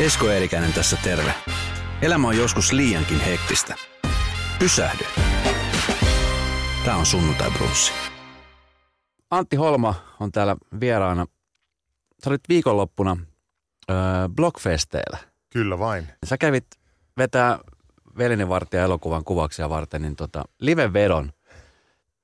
[0.00, 1.34] Esko Eerikäinen tässä terve.
[2.02, 3.74] Elämä on joskus liiankin hektistä.
[4.58, 5.04] Pysähdy.
[6.84, 7.92] Tämä on sunnuntai brunssi.
[9.30, 11.26] Antti Holma on täällä vieraana.
[12.24, 13.16] Sä olit viikonloppuna
[13.90, 13.96] öö,
[14.36, 15.18] Blockfesteillä.
[15.52, 16.08] Kyllä vain.
[16.24, 16.66] Sä kävit
[17.18, 17.58] vetää
[18.18, 21.32] Velinivartija elokuvan kuvauksia varten niin tota, live-vedon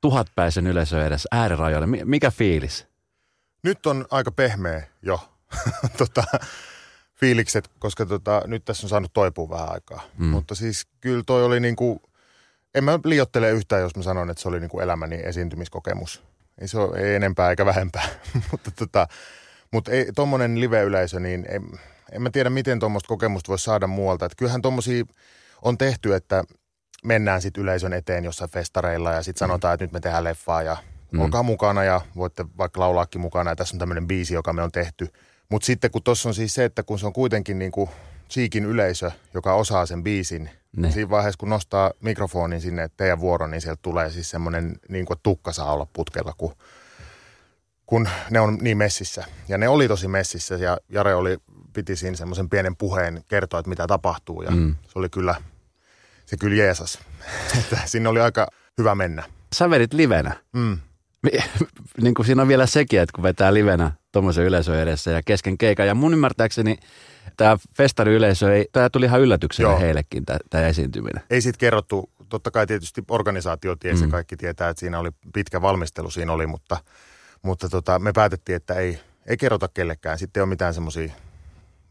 [0.01, 1.87] tuhatpäisen yleisö edessä äärirajoille.
[2.05, 2.87] Mikä fiilis?
[3.63, 5.21] Nyt on aika pehmeä jo
[5.99, 6.23] tota,
[7.21, 10.03] fiilikset, koska tota, nyt tässä on saanut toipua vähän aikaa.
[10.19, 10.27] Mm.
[10.27, 12.03] Mutta siis kyllä toi oli niinku,
[12.75, 16.23] en mä liiottele yhtään, jos mä sanon, että se oli niinku elämäni esiintymiskokemus.
[16.61, 18.09] Ei se ole ei enempää eikä vähempää,
[18.51, 19.07] mutta tota,
[19.71, 21.63] mutta ei, tommonen live-yleisö, niin en,
[22.13, 24.27] en mä tiedä, miten tuommoista kokemusta voisi saada muualta.
[24.27, 25.05] Että kyllähän tuommoisia
[25.63, 26.45] on tehty, että
[27.05, 30.77] mennään sitten yleisön eteen jossain festareilla ja sitten sanotaan, että nyt me tehdään leffaa ja
[31.13, 31.21] mm.
[31.21, 34.73] olkaa mukana ja voitte vaikka laulaakin mukana ja tässä on tämmöinen biisi, joka me on
[34.73, 35.09] tehty.
[35.51, 37.91] Mutta sitten kun tuossa on siis se, että kun se on kuitenkin niin kuin
[38.31, 40.91] Cheekin yleisö, joka osaa sen biisin, ne.
[40.91, 45.19] siinä vaiheessa kun nostaa mikrofonin sinne teidän vuoron, niin sieltä tulee siis semmoinen niin kuin
[45.23, 46.55] tukka saa olla putkella, kun,
[47.87, 49.25] kun ne on niin messissä.
[49.49, 51.39] Ja ne oli tosi messissä ja Jare oli,
[51.73, 54.75] piti siinä semmoisen pienen puheen kertoa, että mitä tapahtuu ja mm.
[54.83, 55.35] se oli kyllä,
[56.27, 56.99] se kyllä jeesas.
[57.59, 59.25] että sinne oli aika hyvä mennä.
[59.55, 60.33] Sä vedit livenä.
[60.53, 60.79] Mm.
[62.03, 65.59] niin kuin siinä on vielä sekin, että kun vetää livenä tuommoisen yleisön edessä ja kesken
[65.59, 65.87] keikan.
[65.87, 66.79] Ja mun ymmärtääkseni
[67.37, 69.79] tämä festariyleisö, ei, tämä tuli ihan yllätyksenä Joo.
[69.79, 71.23] heillekin tämä esiintyminen.
[71.31, 74.11] Ei siitä kerrottu, totta kai tietysti organisaatio tiesi mm.
[74.11, 76.77] kaikki tietää, että siinä oli pitkä valmistelu siinä oli, mutta,
[77.43, 80.19] mutta tota, me päätettiin, että ei, ei kerrota kellekään.
[80.19, 81.13] Sitten ei ole mitään semmoisia,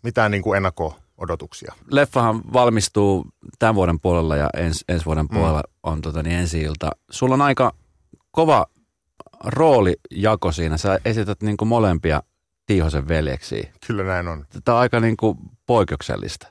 [0.04, 1.74] mitään niin kuin ennakko-odotuksia.
[1.92, 3.26] Leffahan valmistuu
[3.60, 5.36] tämän vuoden puolella ja ens, ensi vuoden mm.
[5.38, 6.92] puolella on tota, niin ensi ilta.
[7.10, 7.74] Sulla on aika
[8.32, 8.66] kova
[9.44, 10.78] roolijako siinä.
[10.78, 12.24] Sä esität niin kuin molempia
[12.66, 13.74] Tiihosen veljeksiä.
[13.88, 14.46] Kyllä näin on.
[14.66, 16.48] Tämä on aika niin kuin poikkeuksellista.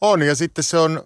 [0.00, 1.02] On ja sitten se on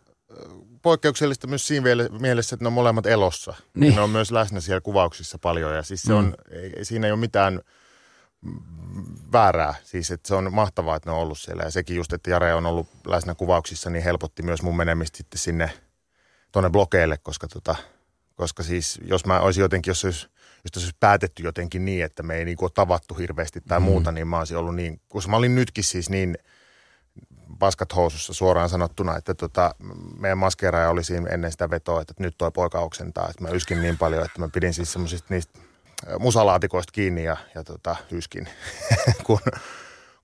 [0.83, 1.89] poikkeuksellista myös siinä
[2.21, 3.55] mielessä, että ne on molemmat elossa.
[3.75, 3.95] Niin.
[3.95, 6.35] Ne on myös läsnä siellä kuvauksissa paljon ja siis se on, mm.
[6.83, 7.61] siinä ei ole mitään
[9.33, 9.75] väärää.
[9.85, 12.55] Siis että se on mahtavaa, että ne on ollut siellä ja sekin just, että Jare
[12.55, 15.71] on ollut läsnä kuvauksissa, niin helpotti myös mun menemistä sitten sinne
[16.53, 17.77] tuonne blokeille, koska, tota,
[18.35, 20.29] koska siis jos mä olisin jotenkin, jos olisi
[20.65, 23.85] jos olisi päätetty jotenkin niin, että me ei niin ole tavattu hirveästi tai mm.
[23.85, 26.39] muuta, niin mä olisin ollut niin, kun mä olin nytkin siis niin
[27.59, 29.75] paskat housussa suoraan sanottuna, että tota,
[30.19, 33.83] meidän maskeeraaja oli siinä ennen sitä vetoa, että nyt toi poika oksentaa, että mä yskin
[33.83, 35.59] niin paljon, että mä pidin siis semmoisista niistä
[36.19, 38.49] musalaatikoista kiinni ja, ja tota, yskin,
[39.27, 39.41] kun,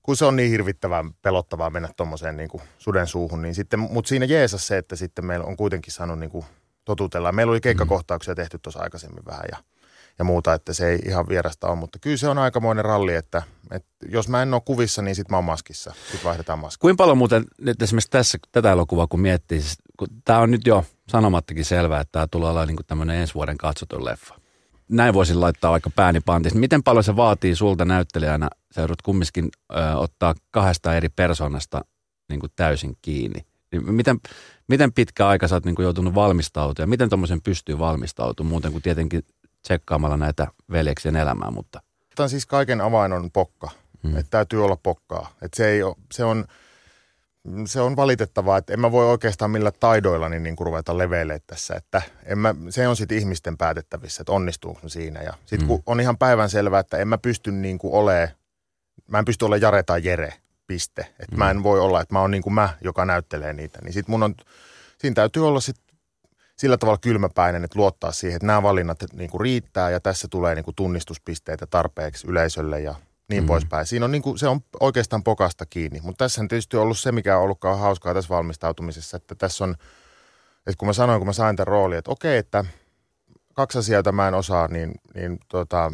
[0.03, 4.25] kun se on niin hirvittävän pelottavaa mennä tuommoiseen niin suden suuhun, niin sitten, mutta siinä
[4.25, 6.45] jeesas se, että sitten meillä on kuitenkin saanut niin kuin
[6.85, 7.31] totutella.
[7.31, 9.57] Meillä oli keikkakohtauksia tehty tuossa aikaisemmin vähän ja
[10.19, 11.75] ja muuta, että se ei ihan vierasta ole.
[11.75, 15.33] Mutta kyllä se on aikamoinen ralli, että, että jos mä en ole kuvissa, niin sitten
[15.33, 15.93] mä oon maskissa.
[16.01, 16.81] Sitten vaihdetaan maski.
[16.81, 20.67] Kuinka paljon muuten nyt esimerkiksi tässä tätä elokuvaa, kun miettii, siis, kun tämä on nyt
[20.67, 24.35] jo sanomattakin selvää, että tämä tulee olla niin tämmöinen ensi vuoden katsotun leffa.
[24.89, 26.59] Näin voisin laittaa vaikka pääni pantiin.
[26.59, 31.81] Miten paljon se vaatii sulta näyttelijänä, sä joudut kumminkin ö, ottaa kahdesta eri persoonasta
[32.29, 33.45] niin täysin kiinni.
[33.71, 34.19] Niin miten,
[34.67, 38.81] miten pitkä aika sä oot niin joutunut valmistautumaan ja miten tuommoisen pystyy valmistautumaan muuten kuin
[38.81, 39.23] tietenkin
[39.67, 41.81] tsekkaamalla näitä veljeksien elämää, mutta...
[42.15, 43.69] Tämä siis kaiken avain on pokka.
[44.03, 44.17] Hmm.
[44.17, 45.33] Että täytyy olla pokkaa.
[45.41, 46.45] Että se, ei ole, se, on,
[47.65, 51.41] se on valitettavaa, että en mä voi oikeastaan millä taidoilla niin, niin kuin ruveta leveilemään
[51.47, 51.75] tässä.
[51.75, 55.21] Että en mä, se on sitten ihmisten päätettävissä, että onnistuuko siinä.
[55.21, 55.67] Ja sitten hmm.
[55.67, 58.35] kun on ihan päivän selvää, että en mä pysty niin kuin ole,
[59.07, 60.33] mä en pysty olemaan Jare tai Jere,
[60.67, 61.01] piste.
[61.01, 61.39] Että hmm.
[61.39, 63.79] mä en voi olla, että mä oon niin kuin mä, joka näyttelee niitä.
[63.83, 64.35] Niin sitten mun on,
[64.97, 65.86] siinä täytyy olla sitten
[66.57, 70.55] sillä tavalla kylmäpäinen, että luottaa siihen, että nämä valinnat niin kuin riittää ja tässä tulee
[70.55, 72.95] niin kuin tunnistuspisteitä tarpeeksi yleisölle ja
[73.29, 73.47] niin mm.
[73.47, 73.85] poispäin.
[73.85, 77.11] Siinä on niin kuin, se on oikeastaan pokasta kiinni, mutta tässä on tietysti ollut se,
[77.11, 79.71] mikä on ollutkaan hauskaa tässä valmistautumisessa, että tässä on,
[80.67, 82.65] että kun mä sanoin, kun mä sain tämän roolin, että okei, että
[83.57, 85.91] kaksi asiaa, joita mä en osaa, niin, niin tota,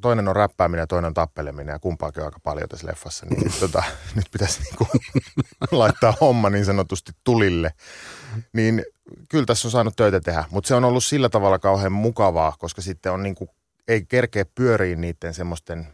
[0.00, 3.26] toinen on räppääminen ja toinen on tappeleminen ja kumpaakin on aika paljon tässä leffassa.
[3.26, 3.82] Niin tota,
[4.16, 4.86] nyt pitäisi niinku
[5.72, 7.72] laittaa homma niin sanotusti tulille.
[8.52, 8.84] Niin
[9.28, 12.82] kyllä tässä on saanut töitä tehdä, mutta se on ollut sillä tavalla kauhean mukavaa, koska
[12.82, 13.48] sitten on niinku,
[13.88, 15.88] ei kerkeä pyöriin niiden semmoisten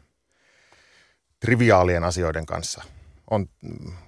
[1.40, 2.84] triviaalien asioiden kanssa–
[3.30, 3.46] on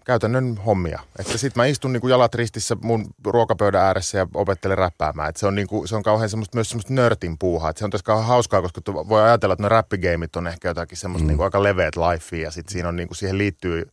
[0.05, 1.01] käytännön hommia.
[1.19, 5.29] Että sit mä istun niinku jalat ristissä mun ruokapöydän ääressä ja opettelen räppäämään.
[5.29, 7.71] Et se, on niinku, se on kauhean semmoista, myös semmoista nörtin puuhaa.
[7.71, 10.99] Et se on tässä kauhean hauskaa, koska voi ajatella, että ne räppigeimit on ehkä jotakin
[10.99, 11.29] semmoista mm.
[11.29, 13.91] niinku aika leveät lifea ja sit siinä on niinku, siihen liittyy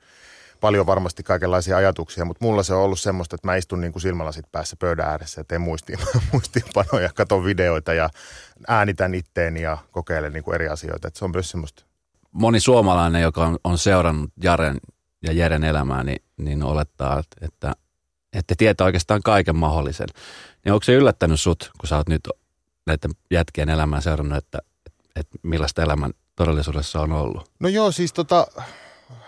[0.61, 4.01] paljon varmasti kaikenlaisia ajatuksia, mutta mulla se on ollut semmoista, että mä istun niin kuin
[4.01, 5.99] silmälasit päässä pöydän ääressä ja teen muistiin,
[6.33, 8.09] muistiinpanoja, katon videoita ja
[8.67, 11.07] äänitän itteeni ja kokeilen niin kuin eri asioita.
[11.07, 11.83] Et se on myös semmoista.
[12.31, 14.77] Moni suomalainen, joka on, on seurannut Jaren
[15.23, 17.73] ja Jeren elämää, niin, niin olettaa, että,
[18.33, 20.07] että tietää oikeastaan kaiken mahdollisen.
[20.65, 22.29] Niin onko se yllättänyt sut, kun sä oot nyt
[22.85, 24.59] näiden jätkien elämää seurannut, että,
[25.15, 27.51] että millaista elämän todellisuudessa on ollut?
[27.59, 28.47] No joo, siis tota,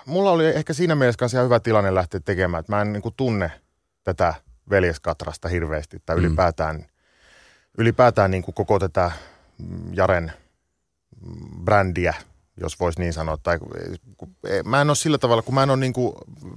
[0.05, 3.03] mulla oli ehkä siinä mielessä kanssa ihan hyvä tilanne lähteä tekemään, että mä en niin
[3.03, 3.51] kuin tunne
[4.03, 4.33] tätä
[4.69, 6.25] veljeskatrasta hirveästi tai mm.
[6.25, 6.85] ylipäätään,
[7.77, 9.11] ylipäätään niin kuin koko tätä
[9.93, 10.33] Jaren
[11.63, 12.13] brändiä,
[12.61, 13.37] jos voisi niin sanoa.
[13.43, 13.57] Tai,
[14.65, 16.13] mä en ole sillä tavalla, kun mä en ole niin kuin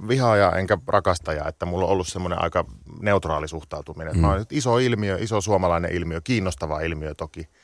[0.07, 2.65] vihaaja enkä rakastaja, että mulla on ollut semmoinen aika
[3.01, 4.15] neutraali suhtautuminen.
[4.15, 4.21] Mm.
[4.21, 7.47] Mä iso ilmiö, iso suomalainen ilmiö, kiinnostava ilmiö toki–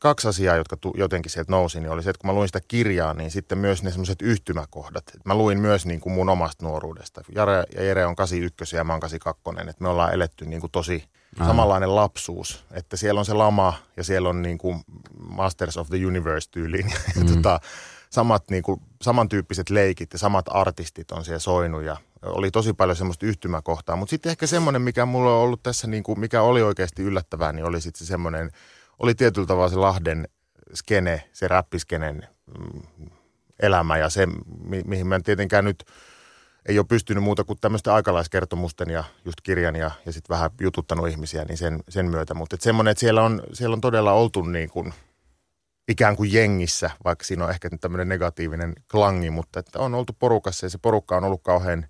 [0.00, 2.60] kaksi asiaa, jotka tu, jotenkin sieltä nousi, niin oli se, että kun mä luin sitä
[2.68, 5.04] kirjaa, niin sitten myös ne semmoiset yhtymäkohdat.
[5.24, 7.20] Mä luin myös niin kuin mun omasta nuoruudesta.
[7.34, 10.70] Jare ja Jere on 81 ja mä oon 82, että me ollaan eletty niin kuin
[10.70, 11.04] tosi
[11.38, 11.50] Aha.
[11.50, 12.64] samanlainen lapsuus.
[12.72, 14.80] Että siellä on se lama ja siellä on niin kuin
[15.28, 16.92] Masters of the Universe tyyliin.
[17.16, 17.34] Mm.
[17.34, 17.60] tota,
[18.10, 22.96] samat niin kuin, samantyyppiset leikit ja samat artistit on siellä soinut ja oli tosi paljon
[22.96, 23.96] semmoista yhtymäkohtaa.
[23.96, 27.52] Mutta sitten ehkä semmoinen, mikä mulla on ollut tässä, niin kuin, mikä oli oikeasti yllättävää,
[27.52, 28.50] niin oli sitten se semmoinen–
[29.00, 30.28] oli tietyllä tavalla se Lahden
[30.74, 32.28] skene, se räppiskenen
[32.58, 33.10] mm,
[33.62, 34.26] elämä ja se,
[34.64, 35.84] mi- mihin mä tietenkään nyt
[36.66, 41.08] ei ole pystynyt muuta kuin tämmöisten aikalaiskertomusten ja just kirjan ja, ja sitten vähän jututtanut
[41.08, 42.34] ihmisiä niin sen, sen myötä.
[42.34, 44.94] Mutta et semmoinen, että siellä on, siellä on todella oltu niin kuin
[45.88, 50.66] ikään kuin jengissä, vaikka siinä on ehkä tämmöinen negatiivinen klangi, mutta että on oltu porukassa
[50.66, 51.86] ja se porukka on ollut kauhean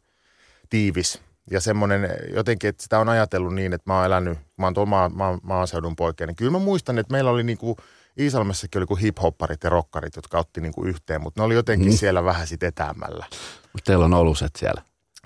[0.70, 4.74] tiivis ja semmoinen jotenkin, että sitä on ajatellut niin, että mä oon elänyt, mä oon
[4.74, 7.76] tuolla maa, maa, maaseudun poikia, niin kyllä mä muistan, että meillä oli niinku,
[8.18, 11.96] Iisalmessakin oli kuin hip-hopparit ja rockarit, jotka otti niinku yhteen, mutta ne oli jotenkin mm.
[11.96, 13.26] siellä vähän sit etäämällä.
[13.72, 14.82] Mutta teillä on oluset siellä.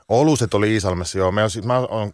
[0.09, 1.33] Oluset oli Iisalmessa, joo.
[1.33, 2.13] Me on, mä oon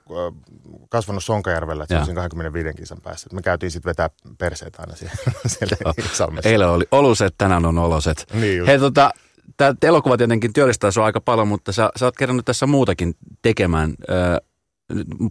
[0.89, 3.29] kasvanut Sonkajärvellä, että se 25 kisan päässä.
[3.33, 5.15] Me käytiin sitten vetää perseet aina siellä,
[5.47, 6.49] siellä Iisalmessa.
[6.49, 8.27] Eilen oli oluset, tänään on oloset.
[8.33, 9.11] Niin Hei tota,
[9.57, 13.95] tämä elokuva tietenkin työllistää sinua aika paljon, mutta sä, sä oot kerännyt tässä muutakin tekemään.
[14.11, 14.37] Öö,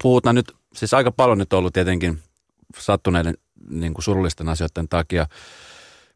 [0.01, 2.19] puhutaan nyt, siis aika paljon nyt ollut tietenkin
[2.79, 3.33] sattuneiden
[3.69, 5.25] niin kuin surullisten asioiden takia,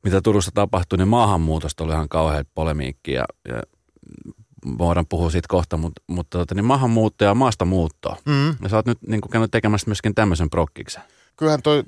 [0.03, 3.61] mitä Turussa tapahtui, niin maahanmuutosta oli ihan kauhean polemiikki ja, ja
[4.77, 8.17] voidaan puhua siitä kohta, mutta, mutta tota, niin maahanmuutto ja maasta muuttoa.
[8.25, 8.47] Mm.
[8.47, 11.03] Ja sä oot nyt niin kuin käynyt tekemässä myöskin tämmöisen prokkiksen.
[11.37, 11.83] Kyllähän toi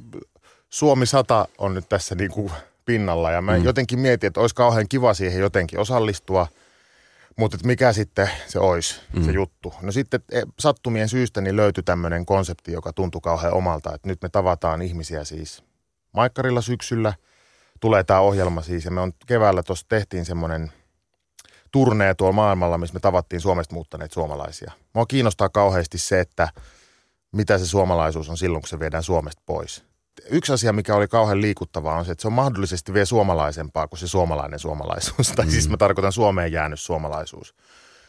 [0.69, 2.51] Suomi 100 on nyt tässä niin kuin
[2.85, 3.31] pinnalla.
[3.31, 3.63] Ja mä mm.
[3.63, 6.47] jotenkin mietin, että olisi kauhean kiva siihen jotenkin osallistua,
[7.35, 9.25] mutta mikä sitten se olisi, mm.
[9.25, 9.73] se juttu.
[9.81, 14.21] No sitten e, sattumien syystä niin löytyi tämmöinen konsepti, joka tuntui kauhean omalta, että nyt
[14.21, 15.63] me tavataan ihmisiä siis
[16.13, 17.13] Maikkarilla syksyllä.
[17.79, 20.71] Tulee tämä ohjelma siis ja me on keväällä tuossa tehtiin semmoinen
[21.75, 24.71] turnee tuolla maailmalla, missä me tavattiin Suomesta muuttaneet suomalaisia.
[24.93, 26.49] Mua kiinnostaa kauheasti se, että
[27.31, 29.83] mitä se suomalaisuus on silloin, kun se viedään Suomesta pois
[30.29, 33.99] yksi asia, mikä oli kauhean liikuttavaa, on se, että se on mahdollisesti vielä suomalaisempaa kuin
[33.99, 35.27] se suomalainen suomalaisuus.
[35.35, 35.51] Tai siis mm.
[35.51, 37.55] siis mä tarkoitan Suomeen jäänyt suomalaisuus.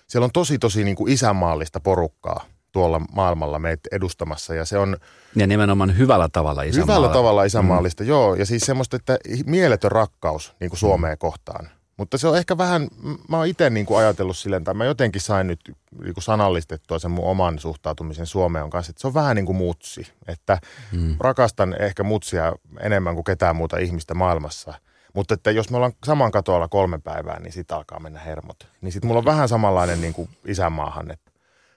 [0.07, 4.55] Siellä on tosi, tosi niin kuin isänmaallista porukkaa tuolla maailmalla meitä edustamassa.
[4.55, 4.97] Ja se on...
[5.37, 6.93] Ja nimenomaan hyvällä tavalla isänmaallista.
[6.93, 8.09] Hyvällä tavalla isänmaallista, mm.
[8.09, 8.35] joo.
[8.35, 11.19] Ja siis semmoista, että mieletön rakkaus niin kuin Suomeen mm.
[11.19, 11.69] kohtaan.
[11.97, 12.89] Mutta se on ehkä vähän,
[13.29, 15.61] mä oon itse niin kuin ajatellut silleen, tai mä jotenkin sain nyt
[16.03, 19.57] niin kuin sanallistettua sen mun oman suhtautumisen Suomeen kanssa, että se on vähän niin kuin
[19.57, 20.13] mutsi.
[20.29, 20.59] Että
[20.93, 21.17] hmm.
[21.21, 24.75] rakastan ehkä mutsia enemmän kuin ketään muuta ihmistä maailmassa.
[25.15, 28.69] Mutta että jos me ollaan saman katoalla kolme päivää, niin sitten alkaa mennä hermot.
[28.81, 31.31] Niin sitten mulla on vähän samanlainen niin kuin isänmaahan, että,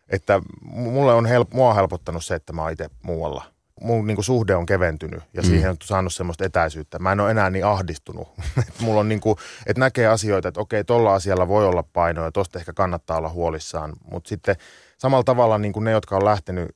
[0.10, 3.44] että mulle on help, mua on helpottanut se, että mä oon itse muualla–
[3.82, 5.48] mun niin kuin suhde on keventynyt ja mm.
[5.48, 7.00] siihen on saanut semmoista etäisyyttä.
[7.00, 8.28] Mä en ole enää niin ahdistunut.
[8.82, 12.32] Mulla on niin kuin, että näkee asioita, että okei, tuolla asialla voi olla painoa ja
[12.32, 13.94] tosta ehkä kannattaa olla huolissaan.
[14.12, 14.56] Mutta sitten
[14.98, 16.76] samalla tavalla niin kuin ne, jotka on lähtenyt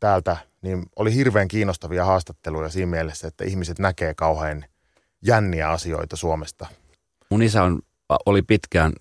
[0.00, 4.64] täältä, niin oli hirveän kiinnostavia haastatteluja siinä mielessä, että ihmiset näkee kauhean
[5.22, 6.66] jänniä asioita Suomesta.
[7.30, 7.80] Mun isä on,
[8.26, 8.92] oli pitkään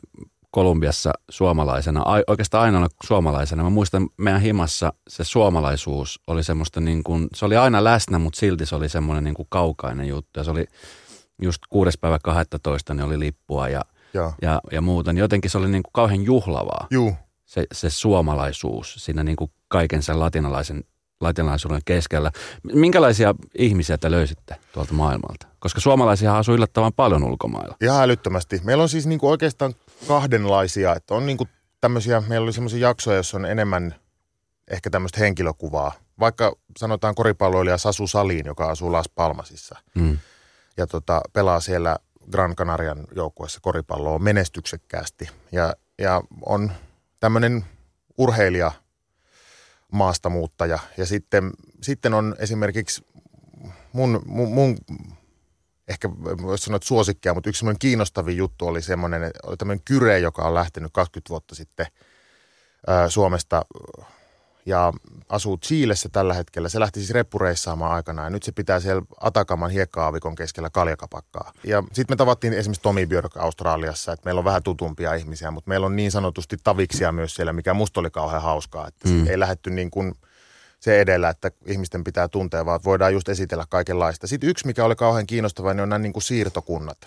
[0.51, 3.63] Kolumbiassa suomalaisena, oikeastaan ainoana suomalaisena.
[3.63, 8.39] Mä muistan meidän himassa se suomalaisuus oli semmoista niin kuin, se oli aina läsnä, mutta
[8.39, 10.39] silti se oli semmoinen niin kuin kaukainen juttu.
[10.39, 10.65] Ja se oli
[11.41, 13.81] just kuudes päivä 12, niin oli lippua ja,
[14.13, 14.33] ja.
[14.41, 15.13] ja, ja muuta.
[15.13, 16.87] Niin jotenkin se oli niin kuin kauhean juhlavaa.
[16.91, 17.13] Juu.
[17.45, 20.83] Se, se suomalaisuus siinä niin kuin kaiken sen latinalaisen
[21.21, 22.31] latinalaisuuden keskellä.
[22.73, 25.47] Minkälaisia ihmisiä te löysitte tuolta maailmalta?
[25.59, 27.75] Koska suomalaisia asuu yllättävän paljon ulkomailla.
[27.81, 28.61] Ihan älyttömästi.
[28.63, 29.73] Meillä on siis niin kuin oikeastaan
[30.07, 30.95] kahdenlaisia.
[30.95, 31.49] Että on niin kuin
[31.81, 33.95] tämmöisiä, meillä oli semmoisia jaksoja, joissa on enemmän
[34.67, 35.91] ehkä tämmöistä henkilökuvaa.
[36.19, 39.79] Vaikka sanotaan koripalloilija Sasu Saliin, joka asuu Las Palmasissa.
[39.95, 40.17] Mm.
[40.77, 41.97] Ja tota, pelaa siellä
[42.31, 45.29] Gran Canarian joukkueessa koripalloa menestyksekkäästi.
[45.51, 46.71] Ja, ja on
[47.19, 47.65] tämmöinen
[48.17, 48.71] urheilija,
[49.91, 50.79] maastamuuttaja.
[50.97, 51.51] Ja sitten,
[51.81, 53.05] sitten on esimerkiksi
[53.93, 54.77] mun, mun, mun
[55.89, 56.09] ehkä
[56.41, 60.41] voisi sanoa, että suosikkia, mutta yksi semmoinen kiinnostavin juttu oli semmoinen, oli tämmöinen Kyre, joka
[60.41, 61.85] on lähtenyt 20 vuotta sitten
[62.87, 63.65] ää, Suomesta
[64.65, 64.93] ja
[65.29, 66.69] asuu Chiilessä tällä hetkellä.
[66.69, 71.53] Se lähti siis reppureissaamaan aikanaan ja nyt se pitää siellä Atakaman hiekkaavikon keskellä kaljakapakkaa.
[71.63, 75.69] Ja sitten me tavattiin esimerkiksi Tomi Björk Australiassa, että meillä on vähän tutumpia ihmisiä, mutta
[75.69, 78.87] meillä on niin sanotusti taviksia myös siellä, mikä musta oli kauhean hauskaa.
[78.87, 79.27] Että mm.
[79.27, 80.15] ei lähetty niin kuin
[80.79, 84.27] se edellä, että ihmisten pitää tuntea, vaan voidaan just esitellä kaikenlaista.
[84.27, 86.97] Sitten yksi, mikä oli kauhean kiinnostava, niin on nämä niin kuin siirtokunnat.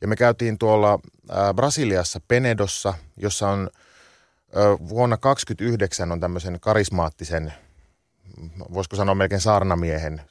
[0.00, 0.92] Ja me käytiin tuolla
[1.30, 3.70] äh, Brasiliassa Penedossa, jossa on–
[4.88, 7.52] vuonna 2029 on tämmöisen karismaattisen,
[8.74, 10.22] voisiko sanoa melkein saarnamiehen,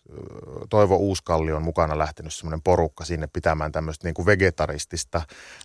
[0.70, 5.22] Toivo Uuskalli on mukana lähtenyt semmoinen porukka sinne pitämään tämmöistä niin kuin vegetaristista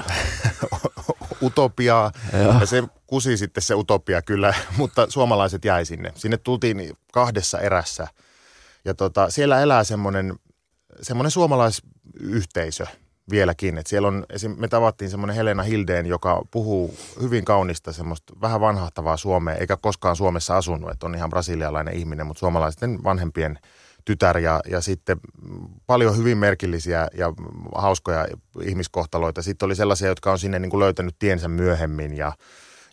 [1.43, 2.13] utopiaa.
[2.33, 2.39] Ja.
[2.39, 6.13] ja se kusi sitten se utopia kyllä, mutta suomalaiset jäi sinne.
[6.15, 8.09] Sinne tultiin kahdessa erässä.
[8.85, 10.39] Ja tota, siellä elää semmoinen,
[11.03, 12.87] semmoinen suomalaisyhteisö–
[13.31, 13.79] vieläkin.
[13.79, 18.61] Et siellä on, esim, me tavattiin semmoinen Helena Hildeen, joka puhuu hyvin kaunista semmoista vähän
[18.61, 23.59] vanhahtavaa suomea, eikä koskaan Suomessa asunut, että on ihan brasilialainen ihminen, mutta suomalaisten vanhempien
[24.05, 25.21] tytär ja, ja sitten
[25.87, 27.33] paljon hyvin merkillisiä ja
[27.75, 28.27] hauskoja
[28.63, 29.43] ihmiskohtaloita.
[29.43, 32.33] Sitten oli sellaisia, jotka on sinne niin kuin löytänyt tiensä myöhemmin ja,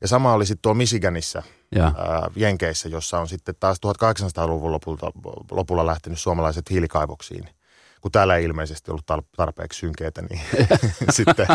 [0.01, 1.43] ja sama oli sitten tuo Michiganissa,
[1.75, 1.85] ja.
[1.85, 5.12] ää, Jenkeissä, jossa on sitten taas 1800-luvun lopulta,
[5.51, 7.50] lopulla lähtenyt suomalaiset hiilikaivoksiin
[8.05, 9.05] kun täällä ei ilmeisesti ollut
[9.38, 10.41] tarpeeksi synkeitä, niin
[11.17, 11.47] sitten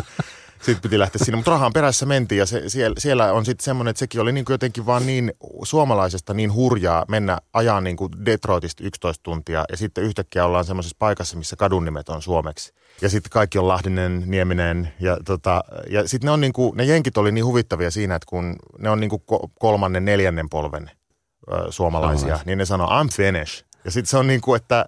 [0.61, 1.37] sitten piti lähteä sinne.
[1.37, 4.45] Mutta rahan perässä mentiin ja se, siellä, siellä on sitten semmoinen, että sekin oli niin
[4.45, 9.77] kuin jotenkin vaan niin suomalaisesta niin hurjaa mennä ajaa niin kuin Detroitista 11 tuntia ja
[9.77, 12.73] sitten yhtäkkiä ollaan semmoisessa paikassa, missä kadunnimet on suomeksi.
[13.03, 16.85] Ja sitten kaikki on Lahdinen, Nieminen ja, tota, ja sitten ne on niin kuin, ne
[16.85, 19.23] jenkit oli niin huvittavia siinä, että kun ne on niin kuin
[19.59, 20.91] kolmannen, neljännen polven
[21.53, 23.65] ö, suomalaisia, niin ne sanoo I'm Finnish.
[23.85, 24.87] Ja sitten se on niin kuin, että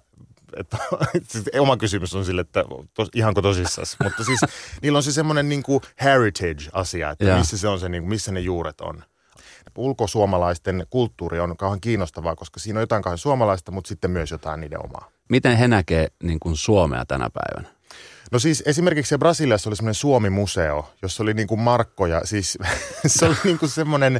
[0.57, 0.77] että,
[1.31, 3.97] siis oma kysymys on sille, että tos, ihanko tosissas.
[4.03, 4.39] Mutta siis
[4.81, 7.37] niillä on siis semmoinen niin kuin heritage-asia, että ja.
[7.37, 9.03] missä se on se, niin kuin, missä ne juuret on.
[9.77, 14.61] Ulkosuomalaisten kulttuuri on kauhean kiinnostavaa, koska siinä on jotain kauhean suomalaista, mutta sitten myös jotain
[14.61, 15.11] niiden omaa.
[15.29, 17.75] Miten he näkee niin kuin Suomea tänä päivänä?
[18.31, 22.21] No siis esimerkiksi Brasiliassa oli semmoinen Suomi-museo, jossa oli niin kuin markkoja.
[22.23, 22.57] Siis
[23.07, 24.19] se oli niin kuin semmoinen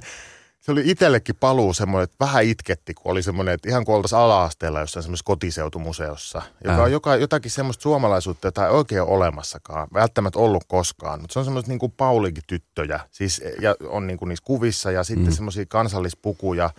[0.63, 4.19] se oli itsellekin paluu semmoinen, että vähän itketti, kun oli semmoinen, että ihan kuin oltaisiin
[4.19, 9.87] ala-asteella jossain semmoisessa kotiseutumuseossa, joka on joka, jotakin semmoista suomalaisuutta, jota ei oikein ole olemassakaan,
[9.93, 14.17] välttämättä ollut koskaan, mutta se on semmoista niin kuin Paulikin tyttöjä, siis ja on niin
[14.17, 15.31] kuin niissä kuvissa ja sitten mm.
[15.31, 16.69] semmoisia kansallispukuja,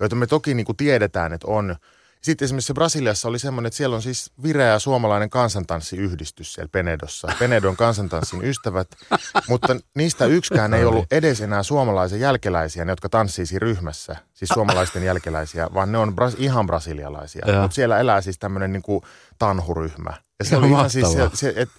[0.00, 1.76] joita me toki niin kuin tiedetään, että on–
[2.24, 7.28] sitten esimerkiksi Brasiliassa oli semmoinen, että siellä on siis vireä suomalainen kansantanssiyhdistys siellä Penedossa.
[7.38, 8.88] Penedon kansantanssin ystävät,
[9.48, 15.04] mutta niistä yksikään ei ollut edes enää suomalaisen jälkeläisiä, ne jotka tanssisi ryhmässä, siis suomalaisten
[15.04, 17.46] jälkeläisiä, vaan ne on bras, ihan brasilialaisia.
[17.60, 19.00] Mutta siellä elää siis tämmöinen niin kuin
[19.38, 20.12] tanhuryhmä.
[20.38, 21.74] Ja se oli ihan siis, se, se, että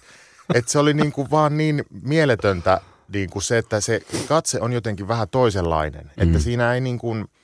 [0.54, 2.80] et se oli niin kuin vaan niin mieletöntä
[3.12, 6.10] niin kuin se, että se katse on jotenkin vähän toisenlainen.
[6.16, 6.22] Mm.
[6.22, 7.24] Että siinä ei niin kuin–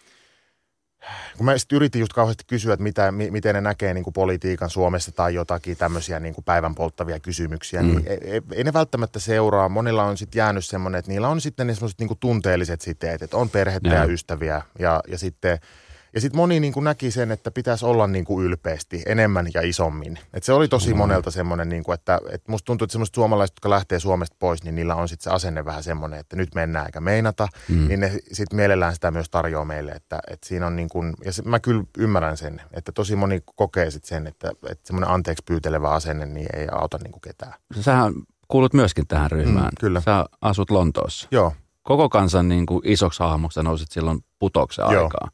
[1.36, 4.70] kun mä sitten yritin just kauheasti kysyä, että mitä, miten ne näkee niin kuin politiikan
[4.70, 7.88] Suomessa tai jotakin tämmöisiä niin kuin päivän polttavia kysymyksiä, mm.
[7.88, 9.68] niin ei, ei, ei ne välttämättä seuraa.
[9.68, 13.22] Monilla on sitten jäänyt semmoinen, että niillä on sitten ne semmoiset niin kuin tunteelliset siteet,
[13.22, 15.58] että on perhettä ja, ja ystäviä ja, ja sitten–
[16.14, 19.60] ja sitten moni niin kuin näki sen, että pitäisi olla niin kuin ylpeästi enemmän ja
[19.60, 20.18] isommin.
[20.34, 20.98] Et se oli tosi mm.
[20.98, 24.64] monelta semmoinen, niin kuin, että, että musta tuntuu, että semmoiset suomalaiset, jotka lähtee Suomesta pois,
[24.64, 27.48] niin niillä on sitten se asenne vähän semmoinen, että nyt mennään eikä meinata.
[27.68, 27.88] Mm.
[27.88, 31.32] Niin ne sitten mielellään sitä myös tarjoaa meille, että, että siinä on niin kuin, ja
[31.32, 35.44] se, mä kyllä ymmärrän sen, että tosi moni kokee sitten sen, että, että semmoinen anteeksi
[35.46, 37.54] pyytelevä asenne niin ei auta niin kuin ketään.
[37.80, 38.12] Sähän
[38.48, 39.64] kuulut myöskin tähän ryhmään.
[39.64, 40.00] Mm, kyllä.
[40.00, 41.28] Sä asut Lontoossa.
[41.30, 41.52] Joo.
[41.82, 45.28] Koko kansan niin kuin isoksi hahmoksi nousit silloin putoksen aikaa.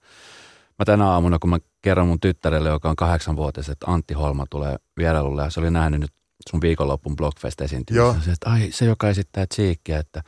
[0.79, 4.77] Mä tänä aamuna, kun mä kerron mun tyttärelle, joka on kahdeksanvuotias, että Antti Holma tulee
[4.97, 6.13] vierailulle ja se oli nähnyt nyt
[6.51, 8.25] sun viikonloppun blogfest esiintymisessä.
[8.25, 10.23] Se, että ai, se joka esittää tsiikkiä, että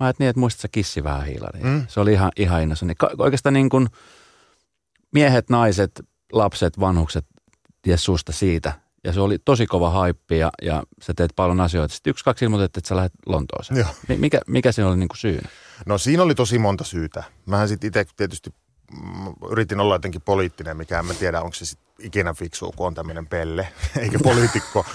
[0.00, 1.60] mä ajattelin, että muistat sä kissi vähän hiilari.
[1.62, 1.84] Mm.
[1.88, 2.86] Se oli ihan, ihan innossa.
[2.86, 3.88] Niin oikeastaan niin kuin
[5.12, 6.00] miehet, naiset,
[6.32, 7.26] lapset, vanhukset
[7.82, 8.72] ties susta siitä.
[9.04, 11.94] Ja se oli tosi kova haippi ja, ja sä teet paljon asioita.
[11.94, 13.86] Sitten yksi, kaksi ilmoitettiin, että sä lähdet Lontooseen.
[14.18, 15.48] Mikä, mikä siinä oli niin kuin syynä?
[15.86, 17.24] No siinä oli tosi monta syytä.
[17.46, 18.50] Mähän sitten itse tietysti
[19.50, 22.94] yritin olla jotenkin poliittinen, mikä en mä tiedä, onko se sitten ikinä fiksu, kun on
[22.94, 23.68] tämmöinen pelle,
[24.02, 24.86] eikä poliitikko.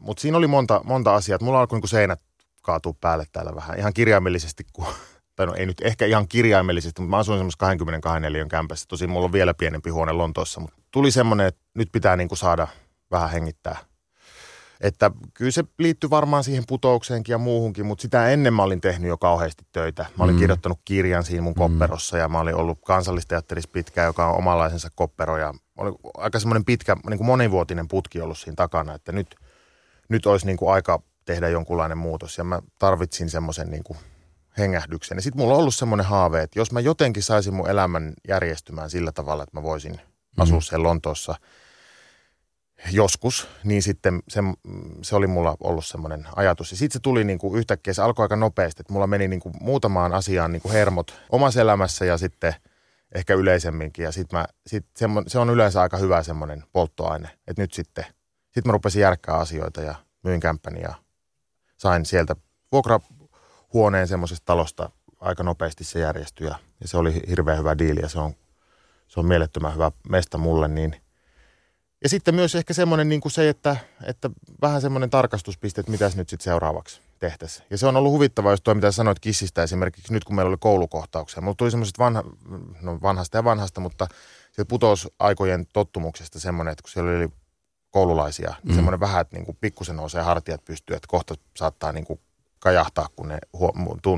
[0.00, 1.38] Mutta siinä oli monta, monta asiaa.
[1.42, 2.20] Mulla alkoi niin seinät
[2.62, 3.78] kaatua päälle täällä vähän.
[3.78, 4.86] Ihan kirjaimellisesti, kun,
[5.36, 8.86] tai no ei nyt ehkä ihan kirjaimellisesti, mutta mä asuin semmoisessa 22 neliön kämpässä.
[8.88, 12.38] Tosin mulla on vielä pienempi huone Lontoossa, mutta tuli semmoinen, että nyt pitää niin kuin
[12.38, 12.68] saada
[13.10, 13.78] vähän hengittää
[14.80, 19.08] että kyllä se liittyy varmaan siihen putoukseenkin ja muuhunkin, mutta sitä ennen mä olin tehnyt
[19.08, 20.06] jo kauheasti töitä.
[20.18, 20.38] Mä olin mm.
[20.38, 21.58] kirjoittanut kirjan siinä mun mm.
[21.58, 26.64] kopperossa ja mä olin ollut kansallisteatterissa pitkään, joka on omanlaisensa koppero ja oli aika semmoinen
[26.64, 29.36] pitkä, niin kuin monivuotinen putki ollut siinä takana, että nyt,
[30.08, 33.98] nyt olisi niin kuin aika tehdä jonkunlainen muutos ja mä tarvitsin semmoisen niin kuin
[34.58, 35.18] hengähdyksen.
[35.18, 38.90] Ja sitten mulla on ollut semmoinen haave, että jos mä jotenkin saisin mun elämän järjestymään
[38.90, 40.42] sillä tavalla, että mä voisin mm.
[40.42, 41.34] asua siellä Lontoossa
[42.92, 44.40] joskus, niin sitten se,
[45.02, 46.70] se oli mulla ollut semmoinen ajatus.
[46.70, 49.40] Ja sitten se tuli niin kuin yhtäkkiä, se alkoi aika nopeasti, että mulla meni niin
[49.40, 52.54] kuin muutamaan asiaan niin kuin hermot omassa elämässä ja sitten
[53.14, 54.02] ehkä yleisemminkin.
[54.02, 54.86] Ja sitten mä, sit
[55.26, 58.04] se on yleensä aika hyvä semmoinen polttoaine, että nyt sitten,
[58.44, 60.94] sitten mä rupesin järkkää asioita ja myin kämppäni ja
[61.76, 62.36] sain sieltä
[62.72, 68.08] vuokrahuoneen semmoisesta talosta aika nopeasti se järjestyi ja, ja se oli hirveän hyvä diili ja
[68.08, 68.32] se on,
[69.08, 70.68] se on mielettömän hyvä mesta mulle.
[70.68, 71.03] Niin.
[72.02, 74.30] Ja sitten myös ehkä semmoinen niin kuin se, että, että
[74.62, 77.66] vähän semmoinen tarkastuspiste, että mitäs nyt sitten seuraavaksi tehtäisiin.
[77.70, 80.56] Ja se on ollut huvittavaa, jos tuo mitä sanoit kissistä esimerkiksi nyt kun meillä oli
[80.60, 81.40] koulukohtauksia.
[81.40, 82.24] Mulla tuli semmoiset vanha,
[82.80, 84.06] no vanhasta ja vanhasta, mutta
[84.52, 87.28] se putosi aikojen tottumuksesta semmoinen, että kun siellä oli
[87.90, 88.74] koululaisia, niin mm.
[88.74, 92.20] semmoinen vähän, että niin kuin pikkusen nousee hartiat pystyy, että kohta saattaa niin kuin
[92.58, 93.38] kajahtaa, kun ne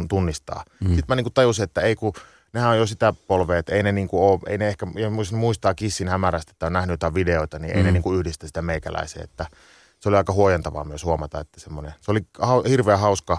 [0.08, 0.64] tunnistaa.
[0.80, 0.86] Mm.
[0.88, 2.12] Sitten mä niin kuin tajusin, että ei kun
[2.56, 4.86] nehän on jo sitä polvea, että ei ne, niin kuin ole, ei ne ehkä,
[5.32, 7.92] muistaa Kissin hämärästä, että on nähnyt jotain videoita, niin ei ne mm.
[7.92, 9.46] niin kuin yhdistä sitä meikäläiseen, että
[10.00, 12.20] se oli aika huojentavaa myös huomata, että semmoinen, se oli
[12.68, 13.38] hirveän hauska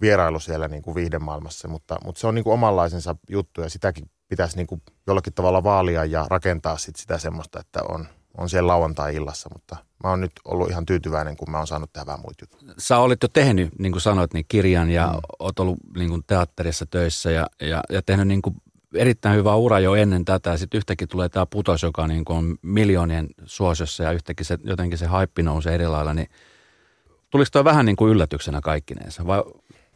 [0.00, 4.10] vierailu siellä niin kuin viihdemaailmassa, mutta, mutta se on niin kuin omanlaisensa juttu ja sitäkin
[4.28, 8.66] pitäisi niin kuin jollakin tavalla vaalia ja rakentaa sit sitä semmoista, että on, on siellä
[8.66, 12.42] lauantai-illassa, mutta mä oon nyt ollut ihan tyytyväinen, kun mä oon saanut tehdä vähän muita
[12.42, 12.74] juttuja.
[12.78, 15.20] Sä olit jo tehnyt, niin kuin sanoit, niin kirjan ja mm.
[15.38, 18.56] oot ollut niin kuin teatterissa töissä ja, ja, ja tehnyt niin kuin
[18.94, 20.56] erittäin hyvä ura jo ennen tätä.
[20.56, 24.98] Sitten yhtäkkiä tulee tämä putos, joka niin kuin on miljoonien suosiossa ja yhtäkkiä se, jotenkin
[24.98, 26.14] se haippi nousee eri lailla.
[26.14, 26.28] Niin
[27.30, 29.26] tuliko tuo vähän niin kuin yllätyksenä kaikkineensa?
[29.26, 29.42] Vai?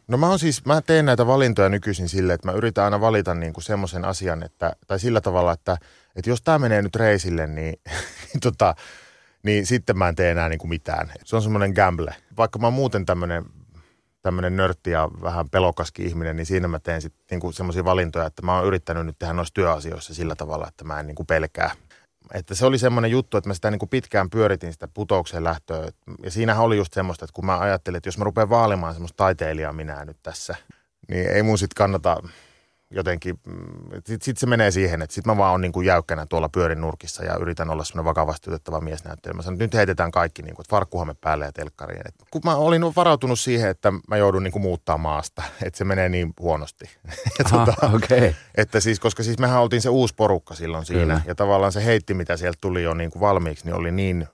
[0.09, 3.33] No mä on siis, mä teen näitä valintoja nykyisin sille, että mä yritän aina valita
[3.33, 5.77] niin kuin semmoisen asian, että, tai sillä tavalla, että,
[6.15, 7.79] että jos tämä menee nyt reisille, niin,
[8.41, 8.75] tota,
[9.43, 11.11] niin sitten mä en tee enää niin kuin mitään.
[11.25, 12.15] Se on semmoinen gamble.
[12.37, 13.45] Vaikka mä oon muuten tämmöinen
[14.21, 18.41] tämmöinen nörtti ja vähän pelokaskin ihminen, niin siinä mä teen sitten niinku semmoisia valintoja, että
[18.41, 21.71] mä oon yrittänyt nyt tehdä noissa työasioissa sillä tavalla, että mä en niinku pelkää.
[22.33, 25.89] Että se oli semmoinen juttu, että mä sitä niinku pitkään pyöritin sitä putoukseen lähtöä.
[26.23, 29.17] Ja siinähän oli just semmoista, että kun mä ajattelin, että jos mä rupean vaalimaan semmoista
[29.17, 30.55] taiteilijaa minä nyt tässä,
[31.07, 32.17] niin ei mun sitten kannata
[32.91, 36.25] jotenkin, mm, sitten sit se menee siihen, että sitten mä vaan on niin kuin jäykkänä
[36.25, 39.35] tuolla pyörin nurkissa ja yritän olla semmoinen vakavasti otettava miesnäyttelijä.
[39.35, 42.01] Mä sanon, että nyt heitetään kaikki, niin kuin, että farkkuhamme päälle ja telkkariin.
[42.05, 45.83] Et kun mä olin varautunut siihen, että mä joudun niin kuin muuttaa maasta, että se
[45.83, 46.85] menee niin huonosti.
[47.39, 48.33] ja Aha, tuota, okay.
[48.55, 51.21] että siis, koska siis mehän oltiin se uusi porukka silloin siinä Kyllä.
[51.27, 54.27] ja tavallaan se heitti, mitä sieltä tuli jo niin kuin valmiiksi, niin oli niin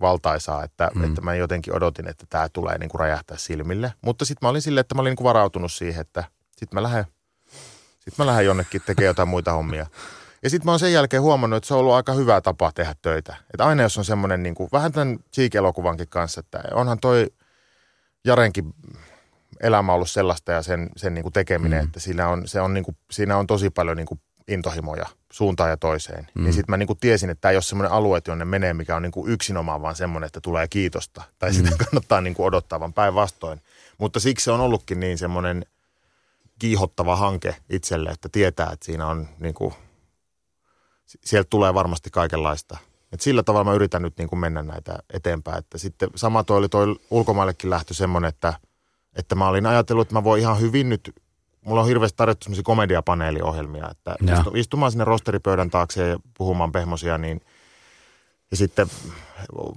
[0.00, 1.04] valtaisaa, että, mm.
[1.04, 3.92] että mä jotenkin odotin, että tämä tulee niin kuin räjähtää silmille.
[4.02, 6.24] Mutta sitten mä olin silleen, että mä olin niin kuin varautunut siihen, että
[6.56, 7.04] sitten mä lähden
[8.00, 9.86] sitten mä lähden jonnekin tekemään jotain muita hommia.
[10.42, 12.94] Ja sitten mä oon sen jälkeen huomannut, että se on ollut aika hyvä tapa tehdä
[13.02, 13.36] töitä.
[13.54, 17.26] Että aina jos on semmoinen, niin kuin, vähän tämän Cheek-elokuvankin kanssa, että onhan toi
[18.24, 18.74] Jarenkin
[19.60, 21.86] elämä ollut sellaista ja sen, sen niin kuin tekeminen, mm.
[21.86, 25.70] että siinä on, se on, niin kuin, siinä on tosi paljon niin kuin intohimoja suuntaan
[25.70, 26.26] ja toiseen.
[26.34, 26.44] Mm.
[26.44, 28.96] Niin sitten mä niin kuin tiesin, että tämä ei ole semmoinen alue, jonne menee, mikä
[28.96, 31.22] on niin kuin yksinomaan vaan semmoinen, että tulee kiitosta.
[31.38, 31.54] Tai mm.
[31.54, 33.60] sitä kannattaa niin kuin odottaa, vaan päinvastoin.
[33.98, 35.64] Mutta siksi se on ollutkin niin semmoinen–
[36.60, 39.74] kiihottava hanke itselle, että tietää, että siinä on niin kuin,
[41.06, 42.78] sieltä tulee varmasti kaikenlaista.
[43.12, 45.58] Et sillä tavalla mä yritän nyt niin kuin mennä näitä eteenpäin.
[45.58, 48.54] Että sitten sama toi oli toi ulkomaillekin lähtö semmoinen, että,
[49.16, 51.14] että mä olin ajatellut, että mä voin ihan hyvin nyt,
[51.64, 57.18] mulla on hirveästi tarjottu semmoisia komediapaneeliohjelmia, että istu, istumaan sinne rosteripöydän taakse ja puhumaan pehmosia,
[57.18, 57.40] niin
[58.50, 58.86] ja sitten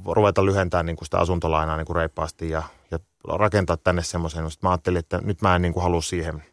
[0.06, 4.52] ruveta lyhentämään niin kuin sitä asuntolainaa niin kuin reippaasti ja, ja rakentaa tänne semmoisen.
[4.52, 6.44] Sitten mä ajattelin, että nyt mä en niin kuin halua siihen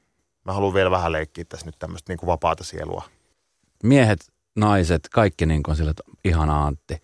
[0.51, 3.05] mä haluan vielä vähän leikkiä tässä nyt tämmöistä niin kuin vapaata sielua.
[3.83, 4.21] Miehet,
[4.57, 7.03] naiset, kaikki niin kuin sille, että ihana Antti.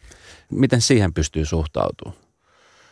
[0.50, 2.18] Miten siihen pystyy suhtautumaan?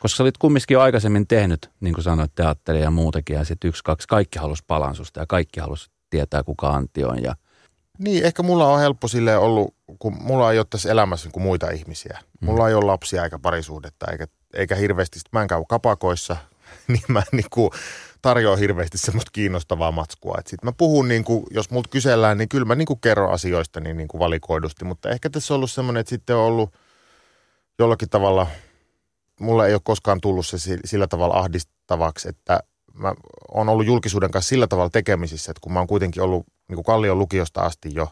[0.01, 3.69] Koska sä olit kumminkin jo aikaisemmin tehnyt, niin kuin sanoit, teatteria ja muutakin, ja sitten
[3.69, 7.23] yksi, kaksi, kaikki halusi palansusta ja kaikki halusi tietää, kuka Antti on.
[7.23, 7.35] Ja...
[7.99, 11.71] Niin, ehkä mulla on helppo sille ollut, kun mulla ei ole tässä elämässä kuin muita
[11.71, 12.19] ihmisiä.
[12.41, 12.47] Mm.
[12.47, 16.37] Mulla ei ole lapsia eikä parisuhdetta, eikä, eikä hirveästi, mä en käy kapakoissa,
[16.89, 17.71] niin mä niin kuin,
[18.25, 20.37] tarjoaa hirveästi semmoista kiinnostavaa matskua.
[20.37, 23.81] Sitten mä puhun, niin kuin, jos multa kysellään, niin kyllä mä niin kuin kerron asioista
[23.81, 26.71] niin, niin kuin valikoidusti, mutta ehkä tässä on ollut semmoinen, että sitten on ollut
[27.79, 28.47] jollakin tavalla,
[29.41, 32.61] mulla ei ole koskaan tullut se sillä tavalla ahdistavaksi, että
[32.95, 33.15] mä
[33.49, 36.85] oon ollut julkisuuden kanssa sillä tavalla tekemisissä, että kun mä oon kuitenkin ollut niin kuin
[36.85, 38.09] Kallion lukiosta asti jo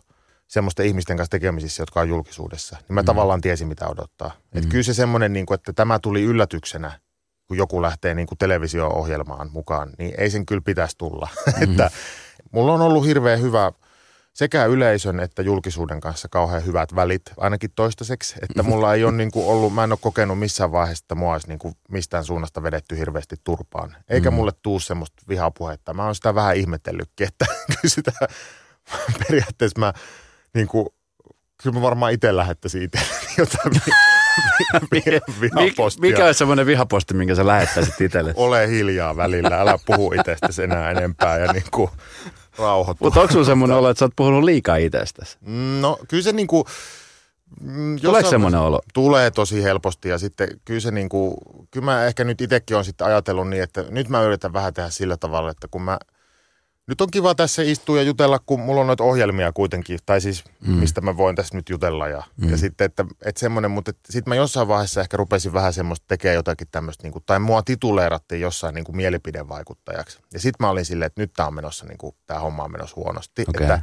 [0.46, 3.06] semmoisten ihmisten kanssa tekemisissä, jotka on julkisuudessa, niin mä mm.
[3.06, 4.28] tavallaan tiesin, mitä odottaa.
[4.28, 4.58] Mm.
[4.58, 7.00] Että kyllä se semmoinen, niin kuin, että tämä tuli yllätyksenä
[7.52, 11.28] kun joku lähtee niin kuin televisio-ohjelmaan mukaan, niin ei sen kyllä pitäisi tulla.
[11.46, 11.62] Mm-hmm.
[11.70, 11.90] että
[12.52, 13.72] mulla on ollut hirveän hyvä,
[14.32, 18.34] sekä yleisön että julkisuuden kanssa kauhean hyvät välit, ainakin toistaiseksi.
[18.42, 21.32] Että mulla ei ole niin kuin ollut, mä en ole kokenut missään vaiheessa, että mua
[21.32, 23.96] olisi niin kuin mistään suunnasta vedetty hirveästi turpaan.
[24.08, 24.34] Eikä mm.
[24.34, 25.94] mulle tuu semmoista vihapuhetta.
[25.94, 28.12] Mä oon sitä vähän ihmetellytkin, että kyllä sitä
[29.18, 29.92] periaatteessa mä
[30.54, 30.86] niin kuin,
[31.62, 32.98] kyllä mä varmaan itse lähettäisin itse
[33.38, 33.82] jotain
[34.92, 36.00] vihapostia.
[36.00, 38.32] Mikä olisi semmoinen vihaposti, minkä sä lähettäisit itselle?
[38.36, 41.90] Ole hiljaa välillä, älä puhu itsestäsi enää enempää ja niin kuin
[42.58, 43.06] rauhoittua.
[43.06, 45.38] Mutta onko sulla semmoinen olo, että sä oot puhunut liikaa itsestäsi?
[45.80, 46.64] No kyllä se niin kuin,
[47.60, 48.80] mm, Tuleeko semmoinen olo?
[48.94, 51.34] Tulee tosi helposti ja sitten kyllä se niin kuin,
[51.70, 54.90] kyllä mä ehkä nyt itsekin on sitten ajatellut niin, että nyt mä yritän vähän tehdä
[54.90, 55.98] sillä tavalla, että kun mä–
[56.86, 60.44] nyt on kiva tässä istua ja jutella, kun mulla on noita ohjelmia kuitenkin, tai siis
[60.66, 60.74] mm.
[60.74, 62.08] mistä mä voin tässä nyt jutella.
[62.08, 62.50] Ja, mm.
[62.50, 66.34] ja sitten, että, että semmoinen, mutta sitten mä jossain vaiheessa ehkä rupesin vähän semmoista tekemään
[66.34, 70.18] jotakin tämmöistä, niin kuin, tai mua tituleerattiin jossain niin kuin mielipidevaikuttajaksi.
[70.32, 72.72] Ja sitten mä olin silleen, että nyt tämä on menossa, niin kuin, tämä homma on
[72.72, 73.42] menossa huonosti.
[73.48, 73.62] Okay.
[73.62, 73.80] Että,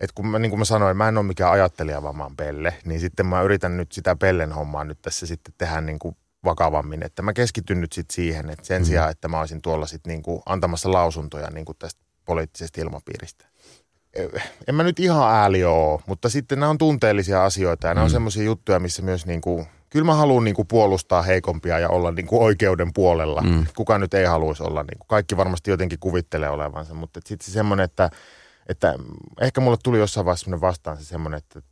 [0.00, 2.36] että kun mä, niin kuin mä sanoin, mä en ole mikään ajattelija, vaan mä oon
[2.36, 6.16] pelle, niin sitten mä yritän nyt sitä pellen hommaa nyt tässä sitten tehdä niin kuin
[6.44, 8.86] vakavammin, että mä keskityn nyt sitten siihen, että sen mm.
[8.86, 13.46] sijaan, että mä olisin tuolla sitten niin kuin antamassa lausuntoja niin kuin tästä poliittisesta ilmapiiristä.
[14.68, 18.04] En mä nyt ihan ääli ole, mutta sitten nämä on tunteellisia asioita ja nämä mm.
[18.04, 21.88] on semmoisia juttuja, missä myös niin kuin, kyllä mä haluan niin kuin puolustaa heikompia ja
[21.88, 23.40] olla niin kuin oikeuden puolella.
[23.40, 23.66] Mm.
[23.76, 27.52] Kuka nyt ei haluaisi olla, niin kuin, kaikki varmasti jotenkin kuvittelee olevansa, mutta sitten se
[27.52, 28.10] semmoinen, että,
[28.68, 28.94] että
[29.40, 31.62] ehkä mulle tuli jossain vaiheessa vastaan se semmoinen, että,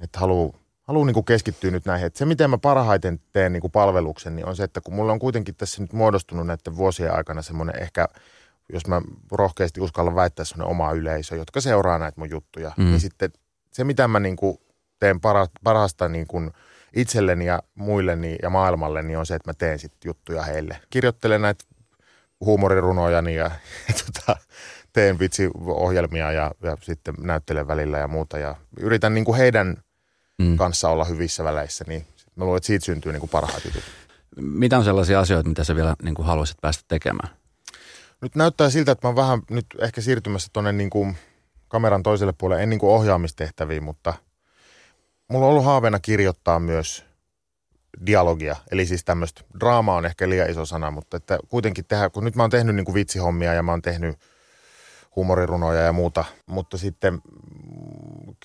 [0.00, 2.06] että haluaa haluan niin keskittyä nyt näihin.
[2.06, 5.12] Että se, miten mä parhaiten teen niin kuin palveluksen, niin on se, että kun mulla
[5.12, 8.08] on kuitenkin tässä nyt muodostunut näiden vuosien aikana semmoinen ehkä–
[8.72, 12.84] jos mä rohkeasti uskallan väittää sellainen oma yleisö, jotka seuraa näitä mun juttuja, mm.
[12.84, 13.32] niin sitten
[13.72, 14.58] se, mitä mä niin kuin
[14.98, 16.50] teen para, parasta niin kuin
[16.96, 20.78] itselleni ja muilleni ja maailmalle, niin on se, että mä teen sitten juttuja heille.
[20.90, 21.64] Kirjoittelen näitä
[22.40, 23.50] huumorirunojani ja,
[23.88, 24.36] ja tota,
[24.92, 28.38] teen vitsiohjelmia ja, ja sitten näyttelen välillä ja muuta.
[28.38, 29.76] Ja yritän niin kuin heidän
[30.38, 30.56] mm.
[30.56, 33.82] kanssa olla hyvissä väleissä, niin mä luulen, että siitä syntyy niin kuin parhaat jutut.
[34.36, 37.43] Mitä on sellaisia asioita, mitä sä vielä niin kuin haluaisit päästä tekemään?
[38.24, 41.16] Nyt näyttää siltä, että mä oon vähän nyt ehkä siirtymässä tuonne niin kuin
[41.68, 44.14] kameran toiselle puolelle, en niin kuin ohjaamistehtäviin, mutta
[45.28, 47.04] mulla on ollut haaveena kirjoittaa myös
[48.06, 48.56] dialogia.
[48.70, 52.36] Eli siis tämmöistä, draama on ehkä liian iso sana, mutta että kuitenkin tehdä, kun nyt
[52.36, 54.18] mä oon tehnyt niin kuin vitsihommia ja mä oon tehnyt
[55.16, 57.22] huumorirunoja ja muuta, mutta sitten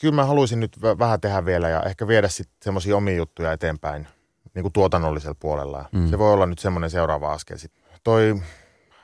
[0.01, 4.07] kyllä mä haluaisin nyt vähän tehdä vielä ja ehkä viedä sitten semmoisia omia juttuja eteenpäin
[4.55, 5.89] niin kuin tuotannollisella puolella.
[5.91, 6.09] Mm.
[6.09, 7.57] Se voi olla nyt semmoinen seuraava askel.
[7.57, 8.41] Sitten toi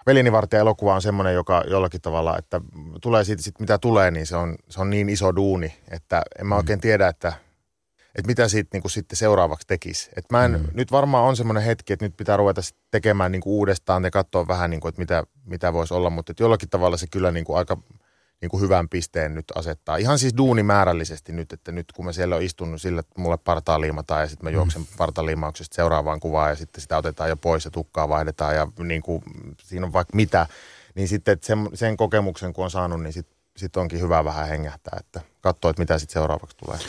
[0.06, 2.62] Velini vartija elokuva on semmoinen, joka jollakin tavalla, että
[3.02, 6.48] tulee siitä sit mitä tulee, niin se on, se on niin iso duuni, että en
[6.48, 6.58] mä mm.
[6.58, 7.34] oikein tiedä, että,
[8.16, 10.12] että mitä siitä niin kuin sitten seuraavaksi tekisi.
[10.16, 10.68] Et mä en, mm.
[10.74, 14.48] Nyt varmaan on semmoinen hetki, että nyt pitää ruveta tekemään niin kuin uudestaan ja katsoa
[14.48, 17.46] vähän, niin kuin, että mitä, mitä voisi olla, mutta että jollakin tavalla se kyllä niin
[17.46, 17.78] kuin aika
[18.42, 19.98] niin kuin hyvän pisteen nyt asettaa.
[19.98, 23.82] Ihan siis duunimäärällisesti nyt, että nyt kun mä siellä on istunut sillä, että mulle partaa
[23.82, 24.88] liimataan ja sitten mä juoksen mm.
[24.98, 29.24] partaliimauksesta seuraavaan kuvaan ja sitten sitä otetaan jo pois ja tukkaa vaihdetaan ja niin kuin,
[29.64, 30.48] siinä on vaikka mitä,
[30.96, 34.98] niin sitten sen, sen kokemuksen kun on saanut, niin sitten sit onkin hyvä vähän hengähtää,
[35.00, 36.80] että katsoo, että mitä sitten seuraavaksi tulee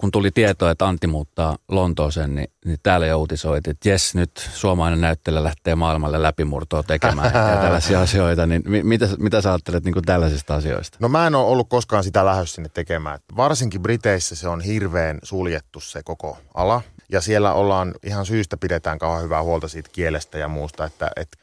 [0.00, 4.50] kun tuli tietoa, että Antti muuttaa Lontooseen, niin, niin täällä jo uutisoitiin, että jes, nyt
[4.54, 8.46] suomalainen näyttelijä lähtee maailmalle läpimurtoa tekemään ja tällaisia asioita.
[8.46, 10.98] Niin mitä, mitä sä ajattelet niin tällaisista asioista?
[11.00, 13.18] No mä en ole ollut koskaan sitä lähdössä sinne tekemään.
[13.36, 16.82] Varsinkin Briteissä se on hirveän suljettu se koko ala.
[17.12, 21.38] Ja siellä ollaan ihan syystä pidetään kauhean hyvää huolta siitä kielestä ja muusta, että, että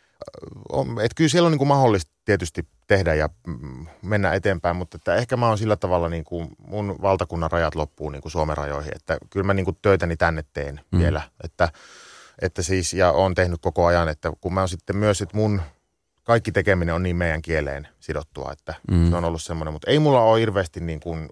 [1.04, 5.16] että kyllä siellä on niin kuin mahdollista tietysti tehdä ja mm, mennä eteenpäin, mutta että
[5.16, 8.96] ehkä mä oon sillä tavalla, niin kuin mun valtakunnan rajat loppuu niin kuin Suomen rajoihin,
[8.96, 11.00] että kyllä mä niin kuin töitäni tänne teen mm.
[11.00, 11.70] vielä, että,
[12.42, 15.62] että siis, ja on tehnyt koko ajan, että kun mä oon sitten myös, että mun
[16.24, 19.10] kaikki tekeminen on niin meidän kieleen sidottua, että mm.
[19.10, 21.30] se on ollut semmoinen, mutta ei mulla ole hirveästi niin kuin,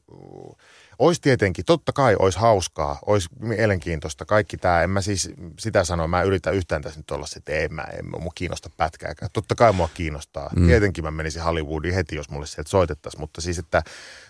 [1.00, 4.26] Ois tietenkin, totta kai olisi hauskaa, olisi mielenkiintoista.
[4.26, 7.52] Kaikki tämä, en mä siis sitä sano, mä yritän yhtään tässä nyt olla se, että
[7.52, 9.32] ei mä, en mua kiinnosta pätkääkään.
[9.34, 10.50] Totta kai mua kiinnostaa.
[10.56, 10.68] Mm.
[10.68, 13.84] Tietenkin mä menisin Hollywoodiin heti, jos mulle sieltä soitettaisiin, mutta siis, että,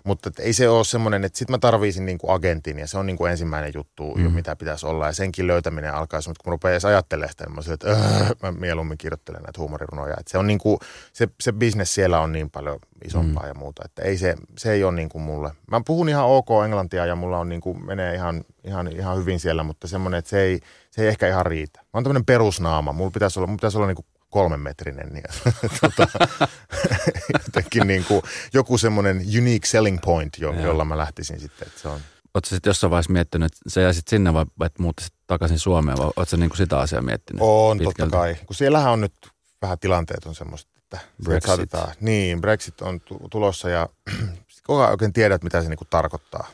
[0.06, 3.06] mutta ei se ole semmoinen, että sit mä tarviisin niin kuin agentin ja se on
[3.06, 4.32] niin kuin ensimmäinen juttu, mm.
[4.32, 7.56] mitä pitäisi olla ja senkin löytäminen alkaa, mutta kun mä rupean edes ajattelemaan sitä, niin
[7.56, 7.98] mä, että öö,
[8.44, 10.16] mä mieluummin kirjoittelen näitä huumorirunoja.
[10.20, 10.78] Että se on niin kuin,
[11.14, 13.48] se, se business siellä on niin paljon isompaa mm.
[13.48, 15.52] ja muuta, että ei se, se ei ole niin kuin mulle.
[15.72, 19.40] Mä puhun ihan ok englantia ja mulla on niin kuin, menee ihan, ihan, ihan hyvin
[19.40, 20.60] siellä, mutta semmoinen, että se ei,
[20.92, 21.80] se ei ehkä ihan riitä.
[21.80, 22.94] Mä oon tämmöinen perusnaama.
[22.94, 25.10] Mulla pitäisi olla, mulla pitäisi olla niin kuin kolmen metrinen.
[25.14, 25.24] Niin,
[25.82, 26.08] tota,
[27.46, 28.22] jotenkin niin kuin,
[28.54, 31.68] joku semmoinen unique selling point, jo, jolla mä lähtisin sitten.
[31.68, 32.00] Että se on.
[32.34, 36.12] Oletko sitten jossain vaiheessa miettinyt, että sä jäisit sinne vai että muuttaisit takaisin Suomeen vai
[36.16, 37.42] oletko niin kuin sitä asiaa miettinyt?
[37.46, 37.98] On, pitkälti?
[37.98, 38.36] totta kai.
[38.46, 39.14] Kun siellähän on nyt
[39.62, 41.48] vähän tilanteet on semmoista, että Brexit.
[41.48, 43.90] Saatetaan, niin, Brexit on tulossa ja
[44.68, 46.48] koko ajan oikein tiedä, että mitä se niin kuin tarkoittaa.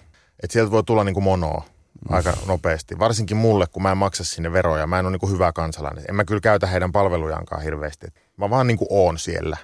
[0.43, 1.65] Että sieltä voi tulla niin kuin monoa
[2.09, 2.99] aika nopeasti.
[2.99, 4.87] Varsinkin mulle, kun mä en maksa sinne veroja.
[4.87, 6.05] Mä en ole niin hyvä kansalainen.
[6.09, 8.07] En mä kyllä käytä heidän palvelujaankaan hirveästi.
[8.37, 9.57] Mä vaan niin kuin oon siellä.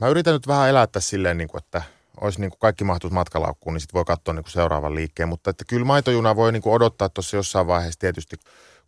[0.00, 1.82] Mä yritän nyt vähän elää tässä silleen, niin kuin, että
[2.20, 5.28] olisi niin kuin kaikki mahtuisi matkalaukkuun, niin sitten voi katsoa niin kuin seuraavan liikkeen.
[5.28, 8.36] Mutta että kyllä maitojuna voi niin kuin odottaa tuossa jossain vaiheessa tietysti,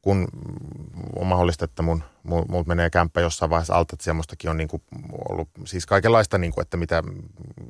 [0.02, 0.28] kun
[1.16, 4.68] on mahdollista, että mun, mun, mun menee kämppä jossain vaiheessa alta, että semmoistakin on niin
[4.68, 4.83] kuin
[5.28, 7.02] ollut siis kaikenlaista, niin kuin, että mitä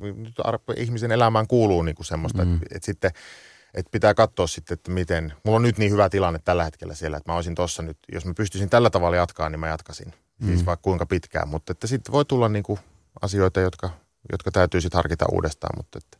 [0.01, 0.35] nyt
[0.77, 2.53] ihmisen elämään kuuluu niin kuin semmoista, mm.
[2.53, 3.11] että, että sitten
[3.75, 7.17] että pitää katsoa sitten, että miten, mulla on nyt niin hyvä tilanne tällä hetkellä siellä,
[7.17, 10.13] että mä olisin tossa nyt, jos mä pystyisin tällä tavalla jatkaa, niin mä jatkasin.
[10.39, 10.47] Mm.
[10.47, 12.79] Siis vaikka kuinka pitkään, mutta että sitten voi tulla niin kuin
[13.21, 13.89] asioita, jotka,
[14.31, 16.17] jotka täytyy sitten harkita uudestaan, mutta että.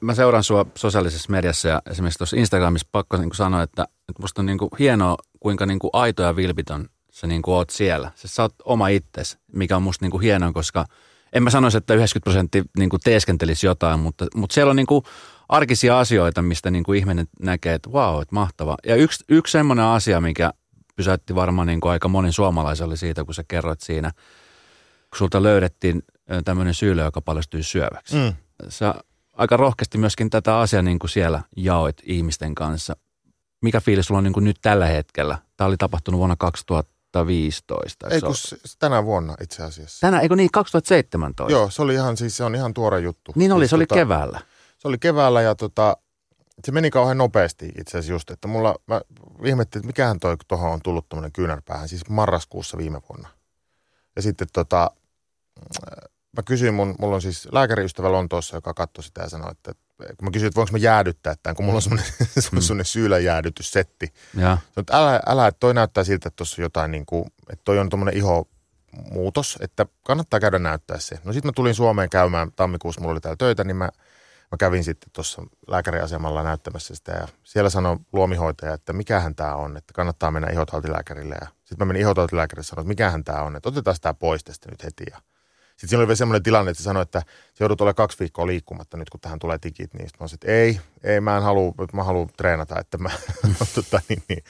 [0.00, 4.22] Mä seuraan sua sosiaalisessa mediassa ja esimerkiksi tuossa Instagramissa pakko niin kuin sanoa, että, että
[4.22, 7.70] musta on niin kuin hienoa, kuinka niin kuin aito ja vilpitön sä niin kuin oot
[7.70, 8.10] siellä.
[8.14, 10.84] Sä, sä oot oma itsesi, mikä on musta niin kuin hienoa, koska
[11.32, 14.86] en mä sanoisi, että 90 prosenttia niin kuin teeskentelisi jotain, mutta, mutta siellä on niin
[14.86, 15.04] kuin
[15.48, 18.76] arkisia asioita, mistä niin kuin ihminen näkee, että vau, wow, että mahtava.
[18.86, 20.52] Ja yksi, yksi semmoinen asia, mikä
[20.96, 24.10] pysäytti varmaan niin kuin aika monin suomalaisen oli siitä, kun sä kerroit siinä,
[25.10, 26.02] kun sulta löydettiin
[26.44, 28.16] tämmöinen syylö, joka paljastui syöväksi.
[28.16, 28.34] Mm.
[28.68, 28.94] Sä
[29.32, 32.96] aika rohkeasti myöskin tätä asiaa niin kuin siellä jaoit ihmisten kanssa.
[33.62, 35.38] Mikä fiilis sulla on niin kuin nyt tällä hetkellä?
[35.56, 38.08] Tämä oli tapahtunut vuonna 2015.
[38.08, 38.34] Ei kun
[38.78, 40.00] tänä vuonna itse asiassa.
[40.00, 41.52] Tänä, eikö niin, 2017?
[41.52, 43.32] Joo, se oli ihan, siis se on ihan tuore juttu.
[43.34, 44.40] Niin oli, siis se oli tota, keväällä.
[44.78, 45.96] Se oli keväällä ja tota,
[46.64, 49.00] se meni kauhean nopeasti itse asiassa just, että mulla, mä
[49.44, 53.28] ihmettelin, että mikähän toi tuohon on tullut tuommoinen kyynärpäähän, siis marraskuussa viime vuonna.
[54.16, 54.90] Ja sitten tota,
[56.36, 60.24] mä kysyin, mun, mulla on siis lääkäriystävä Lontoossa, joka katsoi sitä ja sanoi, että kun
[60.24, 62.06] mä kysyin, että voinko mä jäädyttää tämän, kun mulla on semmoinen,
[62.52, 62.60] mm.
[62.60, 64.12] semmoinen syylänjäädytyssetti.
[64.34, 64.40] Ja.
[64.40, 67.62] Sanoin, että älä, älä, että toi näyttää siltä, että tuossa on jotain niin kuin, että
[67.64, 68.48] toi on tuommoinen iho
[69.12, 71.18] muutos, että kannattaa käydä näyttää se.
[71.24, 73.88] No sitten mä tulin Suomeen käymään, tammikuussa mulla oli täällä töitä, niin mä,
[74.52, 79.76] mä kävin sitten tuossa lääkäriasemalla näyttämässä sitä ja siellä sanoi luomihoitaja, että mikähän tämä on,
[79.76, 83.56] että kannattaa mennä ihotautilääkärille ja sitten mä menin ihotautilääkärille ja sanoin, että mikähän tämä on,
[83.56, 85.18] että otetaan sitä pois tästä nyt heti ja
[85.78, 87.22] sitten siinä oli vielä semmoinen tilanne, että se sanoi, että
[87.54, 89.94] se joudut olemaan kaksi viikkoa liikkumatta nyt, kun tähän tulee tikit.
[89.94, 93.10] Niin sitten mä sanoin, että ei, ei, mä en halua, mä haluan treenata, että mä,
[93.74, 94.44] tota, niin, niin,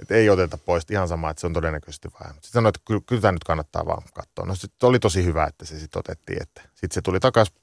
[0.00, 2.34] että ei oteta pois, ihan sama, että se on todennäköisesti vähän.
[2.34, 4.46] Sitten sanoi, että kyllä, kyllä tämä nyt kannattaa vaan katsoa.
[4.46, 6.40] No sitten oli tosi hyvä, että se sitten otettiin,
[6.74, 7.54] sitten se tuli takaisin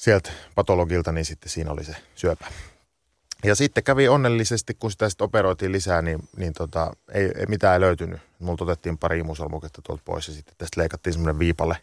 [0.00, 2.46] sieltä patologilta, niin sitten siinä oli se syöpä.
[3.44, 7.74] Ja sitten kävi onnellisesti, kun sitä sitten operoitiin lisää, niin, niin tota, ei, ei, mitään
[7.74, 8.20] ei löytynyt.
[8.38, 11.76] Mulla otettiin pari imusolmuketta tuolta pois ja sitten tästä leikattiin semmoinen viipale,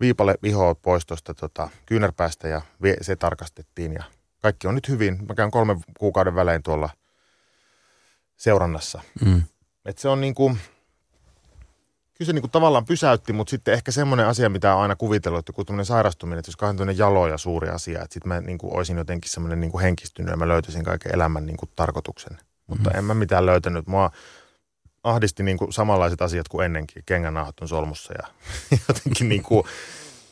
[0.00, 2.62] viipale vihoa pois tuosta tota, kyynärpäästä ja
[3.00, 4.04] se tarkastettiin ja
[4.42, 5.26] kaikki on nyt hyvin.
[5.28, 6.90] Mä käyn kolmen kuukauden välein tuolla
[8.36, 9.02] seurannassa.
[9.24, 9.42] Mm.
[9.84, 10.58] Et se on niin kuin,
[12.18, 15.38] kyllä se niin kuin tavallaan pysäytti, mutta sitten ehkä semmoinen asia, mitä on aina kuvitellut,
[15.38, 18.58] että joku tämmöinen sairastuminen, että jos kahden jalo ja suuri asia, että sitten mä niin
[18.58, 22.32] kuin olisin jotenkin semmoinen niin kuin henkistynyt ja mä löytäisin kaiken elämän niin kuin tarkoituksen.
[22.32, 22.64] Mm-hmm.
[22.66, 23.86] Mutta en mä mitään löytänyt.
[23.86, 24.10] Mua
[25.04, 27.02] ahdisti niin kuin samanlaiset asiat kuin ennenkin.
[27.06, 28.28] Kengänauhat on solmussa ja
[28.88, 29.64] jotenkin niin kuin,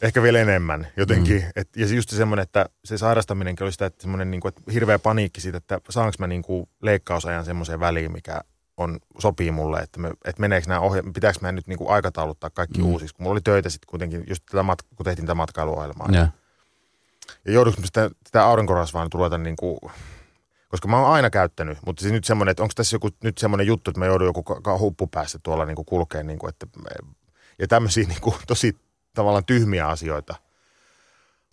[0.03, 1.43] ehkä vielä enemmän jotenkin.
[1.43, 1.51] Mm.
[1.57, 4.99] Et, ja just semmoinen, että se sairastaminenkin oli sitä, että semmoinen niin kuin, että hirveä
[4.99, 8.41] paniikki siitä, että saanko mä niin kuin leikkausajan semmoiseen väliin, mikä
[8.77, 12.51] on, sopii mulle, että, me, että meneekö nämä ohje, pitääkö mä nyt niin kuin aikatauluttaa
[12.51, 12.87] kaikki mm.
[12.87, 16.09] uusiksi, kun mulla oli töitä sitten kuitenkin, just tätä mat, kun tehtiin tätä matkailuohjelmaa.
[16.13, 16.29] Ja,
[17.45, 19.79] ja joudunko sitä, sitä aurinkorasvaa ruveta niin kuin,
[20.69, 23.67] koska mä oon aina käyttänyt, mutta siis nyt semmoinen, että onko tässä joku, nyt semmoinen
[23.67, 24.45] juttu, että mä joudun joku
[24.79, 26.67] huppu päässä tuolla niin kuin kulkeen, niin kuin, että,
[27.59, 28.77] ja tämmöisiä niin kuin, tosi
[29.15, 30.35] tavallaan tyhmiä asioita.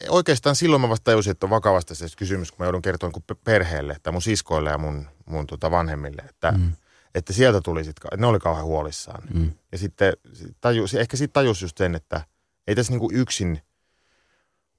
[0.10, 3.98] Oikeastaan silloin mä vasta tajusin, että on vakavasti se kysymys, kun mä joudun kertomaan perheelle
[4.04, 6.74] tai mun siskoille ja mun, mun tota vanhemmille, että mm
[7.16, 9.24] että sieltä tuli sitten, ne oli kauhean huolissaan.
[9.34, 9.52] Mm.
[9.72, 10.14] Ja sitten
[10.62, 12.22] tajus, ehkä sitten tajus just sen, että
[12.68, 13.62] ei tässä niinku yksin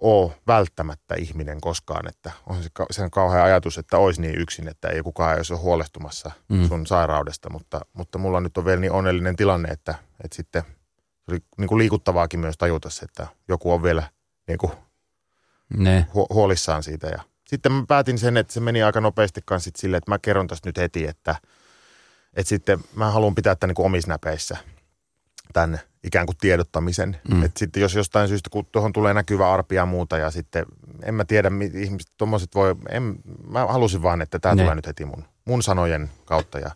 [0.00, 4.68] ole välttämättä ihminen koskaan, että on se, se on kauhea ajatus, että olisi niin yksin,
[4.68, 6.68] että ei kukaan olisi ole huolestumassa mm.
[6.68, 9.94] sun sairaudesta, mutta, mutta mulla nyt on vielä niin onnellinen tilanne, että,
[10.24, 10.62] että sitten
[11.28, 14.02] oli niin kuin liikuttavaakin myös tajuta se, että joku on vielä
[14.48, 14.72] niin kuin
[15.76, 16.06] ne.
[16.10, 17.06] Hu- huolissaan siitä.
[17.06, 20.46] Ja sitten mä päätin sen, että se meni aika nopeasti kanssa silleen, että mä kerron
[20.46, 21.36] tästä nyt heti, että–
[22.36, 24.56] että sitten mä haluan pitää tämän niin omissa näpeissä
[25.52, 27.16] tämän ikään kuin tiedottamisen.
[27.30, 27.42] Mm.
[27.42, 30.66] Että sitten jos jostain syystä, kun tuohon tulee näkyvä arpia ja muuta ja sitten
[31.02, 33.16] en mä tiedä, ihmiset tuommoiset voi, en,
[33.48, 36.70] mä halusin vaan, että tämä tulee nyt heti mun, mun sanojen kautta ja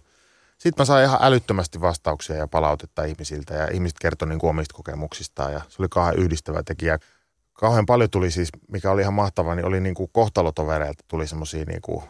[0.59, 4.75] sitten mä sain ihan älyttömästi vastauksia ja palautetta ihmisiltä ja ihmiset kertoi niin kuin omista
[4.75, 6.99] kokemuksistaan ja se oli kauhean yhdistävä tekijä.
[7.53, 11.65] Kauhean paljon tuli siis, mikä oli ihan mahtavaa, niin oli niin kuin kohtalotovereilta tuli semmoisia
[11.65, 12.05] niin kuin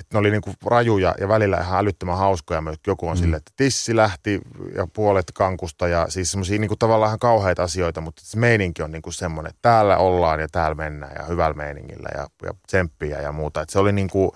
[0.00, 2.60] että ne oli niin kuin rajuja ja välillä ihan älyttömän hauskoja.
[2.60, 3.20] Myös joku on mm.
[3.20, 4.40] silleen, että tissi lähti
[4.74, 8.82] ja puolet kankusta ja siis semmoisia niin kuin tavallaan ihan kauheita asioita, mutta se meininki
[8.82, 12.54] on niin kuin semmoinen, että täällä ollaan ja täällä mennään ja hyvällä meiningillä ja, ja
[12.66, 13.60] tsemppiä ja muuta.
[13.60, 14.30] Että se oli niin kuin,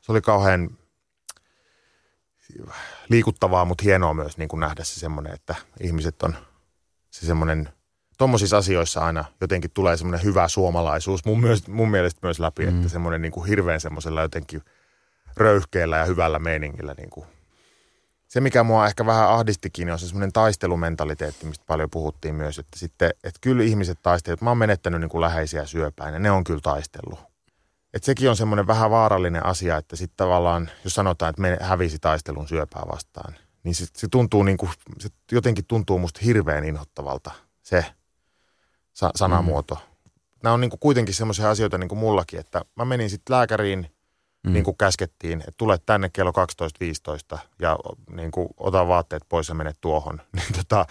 [0.00, 0.70] se oli kauhean
[3.08, 6.36] liikuttavaa, mutta hienoa myös niin kuin nähdä se semmoinen, että ihmiset on
[7.10, 7.68] se semmoinen,
[8.18, 12.76] tuommoisissa asioissa aina jotenkin tulee semmoinen hyvä suomalaisuus mun, myös, mun mielestä myös läpi, mm.
[12.76, 14.62] että semmoinen niin kuin hirveän semmoisella jotenkin
[15.36, 17.26] röyhkeellä ja hyvällä meiningillä niin kuin
[18.28, 22.78] se, mikä mua ehkä vähän ahdistikin, on se semmoinen taistelumentaliteetti, mistä paljon puhuttiin myös, että
[22.78, 24.40] sitten, että kyllä ihmiset taistelevat.
[24.40, 27.18] Mä oon menettänyt niin kuin läheisiä syöpäin ja ne on kyllä taistellut.
[27.94, 31.98] Et sekin on semmoinen vähän vaarallinen asia, että sitten tavallaan, jos sanotaan, että me hävisi
[31.98, 37.30] taistelun syöpää vastaan, niin se, se tuntuu niin kuin, se jotenkin tuntuu musta hirveän inhottavalta
[37.62, 37.84] se
[38.92, 39.74] sa- sanamuoto.
[39.74, 40.10] Mm.
[40.42, 43.95] Nämä on niin kuin kuitenkin semmoisia asioita niin kuin mullakin, että mä menin sitten lääkäriin,
[44.42, 44.52] mm.
[44.52, 46.32] niin kuin käskettiin, että tule tänne kello
[47.34, 47.78] 12.15 ja
[48.10, 50.20] niin kuin, ota vaatteet pois ja mene tuohon.
[50.36, 50.86] Niin tota,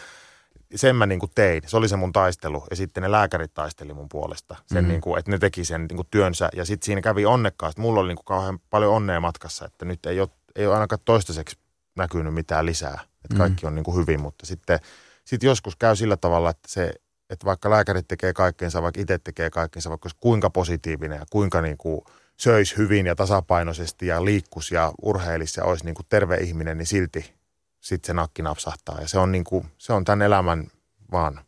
[0.75, 1.61] sen mä niin kuin tein.
[1.65, 2.63] Se oli se mun taistelu.
[2.69, 4.55] Ja sitten ne lääkärit taisteli mun puolesta.
[4.65, 4.87] Sen mm.
[4.87, 6.49] niin kuin, että ne teki sen niin kuin työnsä.
[6.55, 7.81] Ja sitten siinä kävi onnekkaasti.
[7.81, 10.99] Mulla oli niin kuin kauhean paljon onnea matkassa, että nyt ei ole, ei ole ainakaan
[11.05, 11.57] toistaiseksi
[11.95, 12.99] näkynyt mitään lisää.
[13.25, 13.37] Että mm.
[13.37, 14.79] kaikki on niin kuin hyvin, mutta sitten
[15.25, 16.93] sit joskus käy sillä tavalla, että se,
[17.29, 21.77] että vaikka lääkärit tekee kaikkeensa, vaikka itse tekee kaikkeensa, vaikka kuinka positiivinen ja kuinka niin
[21.77, 22.01] kuin
[22.37, 26.85] söisi hyvin ja tasapainoisesti ja liikkus ja urheilisi ja olisi niin kuin terve ihminen, niin
[26.85, 27.33] silti
[27.79, 29.01] sitten se nakki napsahtaa.
[29.01, 30.67] Ja se on, niin kuin, se on tämän elämän
[31.11, 31.39] vaan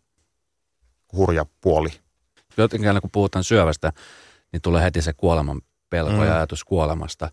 [1.14, 1.90] hurja puoli.
[2.58, 3.94] Jotenkin aina kun puhutaan syövästä,
[4.52, 6.24] niin tulee heti se kuoleman pelko mm.
[6.24, 7.30] ja ajatus kuolemasta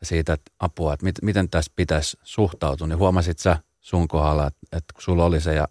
[0.00, 2.86] ja siitä, että apua, että mit, miten tässä pitäisi suhtautua.
[2.86, 5.68] Niin huomasit sä sun kohdalla, että, että kun sulla oli se ja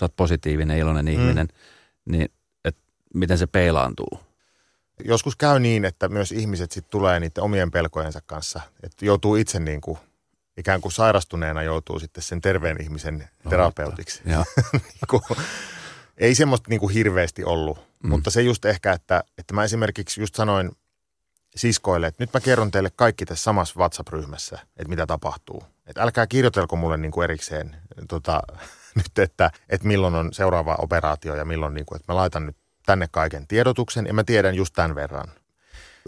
[0.00, 1.12] sä oot positiivinen, iloinen mm.
[1.12, 1.48] ihminen,
[2.04, 2.28] niin
[2.64, 2.82] että
[3.14, 4.27] miten se peilaantuu?
[5.04, 9.60] Joskus käy niin, että myös ihmiset sitten tulee niiden omien pelkojensa kanssa, että joutuu itse
[9.60, 9.98] niin kuin
[10.56, 14.22] ikään kuin sairastuneena joutuu sitten sen terveen ihmisen terapeutiksi.
[14.24, 15.36] No, niin
[16.18, 18.10] ei semmoista niin kuin hirveästi ollut, mm.
[18.10, 20.70] mutta se just ehkä, että, että mä esimerkiksi just sanoin
[21.56, 25.62] siskoille, että nyt mä kerron teille kaikki tässä samassa WhatsApp-ryhmässä, että mitä tapahtuu.
[25.86, 27.76] Että älkää kirjoitelko mulle niin kuin erikseen
[28.08, 28.42] tota,
[28.96, 32.56] nyt, että, että milloin on seuraava operaatio ja milloin, niin kuin, että mä laitan nyt
[32.88, 35.28] tänne kaiken tiedotuksen ja mä tiedän just tämän verran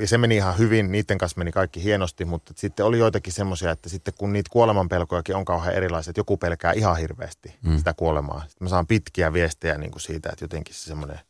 [0.00, 3.70] ja se meni ihan hyvin, niiden kanssa meni kaikki hienosti, mutta sitten oli joitakin semmoisia,
[3.70, 7.78] että sitten kun niitä kuolemanpelkojakin on kauhean erilaiset, joku pelkää ihan hirveästi mm.
[7.78, 8.40] sitä kuolemaa.
[8.40, 11.20] Sitten mä saan pitkiä viestejä niin kuin siitä, että jotenkin se semmoinen,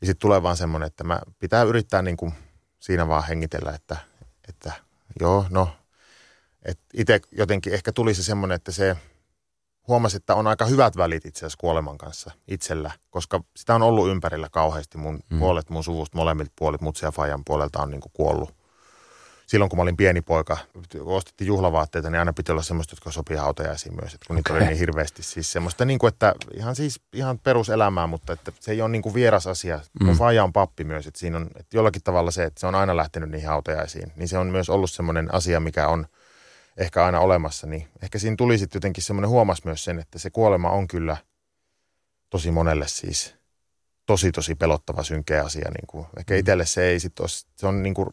[0.00, 2.32] ja sitten tulee vaan semmoinen, että mä pitää yrittää niin kuin
[2.80, 3.96] siinä vaan hengitellä, että,
[4.48, 4.72] että
[5.20, 5.76] joo, no,
[6.64, 8.96] että itse jotenkin ehkä tuli se semmoinen, että se
[9.88, 14.08] huomasi, että on aika hyvät välit itse asiassa kuoleman kanssa itsellä, koska sitä on ollut
[14.08, 14.98] ympärillä kauheasti.
[14.98, 15.38] Mun mm.
[15.38, 18.54] puolet mun suvusta, molemmilta puolit, mutsi ja Fajan puolelta on niin kuin kuollut.
[19.46, 20.56] Silloin kun mä olin pieni poika,
[21.00, 24.14] ostettiin juhlavaatteita, niin aina piti olla semmoista, jotka sopii hautajaisiin myös.
[24.14, 24.52] Että kun okay.
[24.52, 25.22] niitä oli niin hirveästi.
[25.22, 29.02] Siis semmoista, niin kuin, että ihan siis ihan peruselämää, mutta että se ei ole niin
[29.02, 29.80] kuin vieras asia.
[30.00, 30.06] Mm.
[30.06, 32.74] Mun faija on pappi myös, että siinä on että jollakin tavalla se, että se on
[32.74, 34.12] aina lähtenyt niihin hautajaisiin.
[34.16, 36.06] Niin se on myös ollut semmoinen asia, mikä on–
[36.76, 40.30] ehkä aina olemassa, niin ehkä siinä tuli sitten jotenkin semmoinen huomas myös sen, että se
[40.30, 41.16] kuolema on kyllä
[42.30, 43.34] tosi monelle siis
[44.06, 45.70] tosi tosi pelottava synkeä asia.
[45.70, 46.06] Niin kuin.
[46.18, 46.38] Ehkä mm.
[46.40, 48.08] itselle se ei sitten se on niin kuin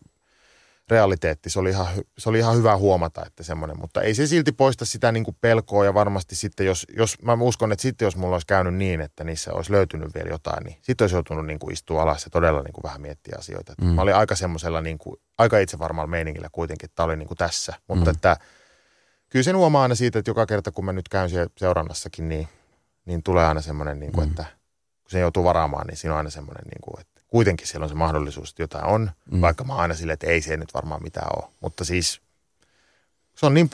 [0.90, 1.50] realiteetti.
[1.50, 4.86] Se oli, ihan, se oli ihan hyvä huomata, että semmoinen, mutta ei se silti poista
[4.86, 8.36] sitä niin kuin pelkoa ja varmasti sitten, jos, jos mä uskon, että sitten jos mulla
[8.36, 11.74] olisi käynyt niin, että niissä olisi löytynyt vielä jotain, niin sitten olisi joutunut niin kuin
[11.74, 13.74] istua alas ja todella niin kuin vähän miettiä asioita.
[13.82, 13.88] Mm.
[13.88, 17.38] Mä olin aika semmoisella niin kuin, aika itsevarmalla meiningillä kuitenkin, että tämä oli niin kuin
[17.38, 18.16] tässä, mutta mm.
[18.16, 18.38] että
[19.30, 22.48] kyllä sen huomaa aina siitä, että joka kerta kun mä nyt käyn siellä seurannassakin, niin,
[23.06, 24.30] niin tulee aina semmoinen, niin kuin, mm.
[24.30, 24.46] että
[25.04, 27.90] kun se joutuu varaamaan, niin siinä on aina semmoinen, niin kuin, että kuitenkin siellä on
[27.90, 29.42] se mahdollisuus, että jotain on, mm.
[29.42, 31.50] vaikka mä aina silleen, että ei se nyt varmaan mitään ole.
[31.62, 32.22] Mutta siis
[33.36, 33.70] se on niin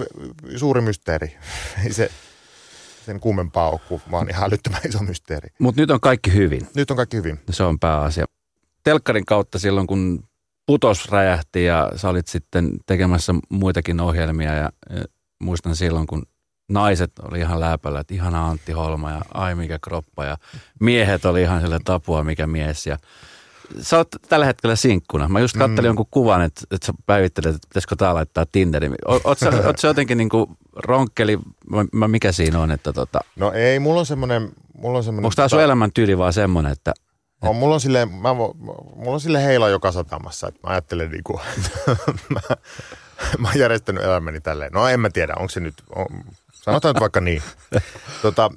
[0.55, 1.37] suuri mysteeri.
[1.85, 2.11] Ei se
[3.05, 5.49] sen kummempaa ole kuin vaan ihan älyttömän iso mysteeri.
[5.59, 6.67] Mutta nyt on kaikki hyvin.
[6.75, 7.39] Nyt on kaikki hyvin.
[7.49, 8.25] Se on pääasia.
[8.83, 10.23] Telkkarin kautta silloin, kun
[10.65, 15.03] putos räjähti ja sä olit sitten tekemässä muitakin ohjelmia ja, ja
[15.39, 16.23] muistan silloin, kun
[16.69, 20.37] naiset oli ihan läpällä, että ihana Antti Holma ja ai mikä kroppa ja
[20.79, 22.97] miehet oli ihan sille tapua mikä mies ja
[23.81, 25.27] sä oot tällä hetkellä sinkkuna.
[25.27, 25.85] Mä just kattelin mm.
[25.85, 28.95] jonkun kuvan, että, että sä päivittelet, että pitäisikö tää laittaa Tinderiin.
[29.23, 31.39] Oot sä, oot sä jotenkin niin kuin ronkkeli,
[32.07, 32.71] mikä siinä on?
[32.71, 33.19] Että tota...
[33.35, 34.51] No ei, mulla on semmoinen...
[34.73, 36.93] Mulla on semmoinen Onko tää sun elämän tyyli vaan semmoinen, että...
[37.41, 41.23] On, mulla on sille, mä, mulla on sille heila joka satamassa, että mä ajattelen niin
[41.23, 41.39] kuin,
[42.33, 42.39] mä,
[43.37, 44.71] mä oon järjestänyt elämäni tälleen.
[44.71, 46.05] No en mä tiedä, onko se nyt, on,
[46.53, 47.41] sanotaan nyt vaikka niin.
[48.21, 48.51] Tota,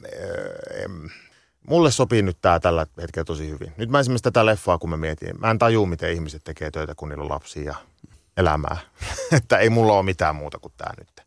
[1.69, 3.73] mulle sopii nyt tämä tällä hetkellä tosi hyvin.
[3.77, 6.95] Nyt mä esimerkiksi tätä leffaa, kun mä mietin, mä en tajua, miten ihmiset tekee töitä,
[6.95, 7.75] kun niillä on lapsia ja
[8.37, 8.77] elämää.
[9.37, 11.09] että ei mulla ole mitään muuta kuin tämä nyt.
[11.09, 11.25] Sitten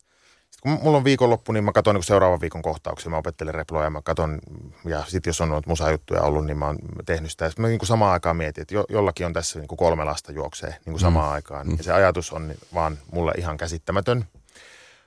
[0.62, 3.10] kun mulla on viikonloppu, niin mä katson niin seuraavan viikon kohtauksia.
[3.10, 4.40] Mä opettelen reploja ja mä katson,
[4.86, 7.50] ja sitten jos on ollut musajuttuja ollut, niin mä oon tehnyt sitä.
[7.50, 10.04] Sitten mä niin kuin samaan aikaan mietin, että jo, jollakin on tässä niin kuin kolme
[10.04, 11.34] lasta juoksee niin kuin samaan mm.
[11.34, 11.68] aikaan.
[11.78, 14.26] Ja se ajatus on vaan mulle ihan käsittämätön.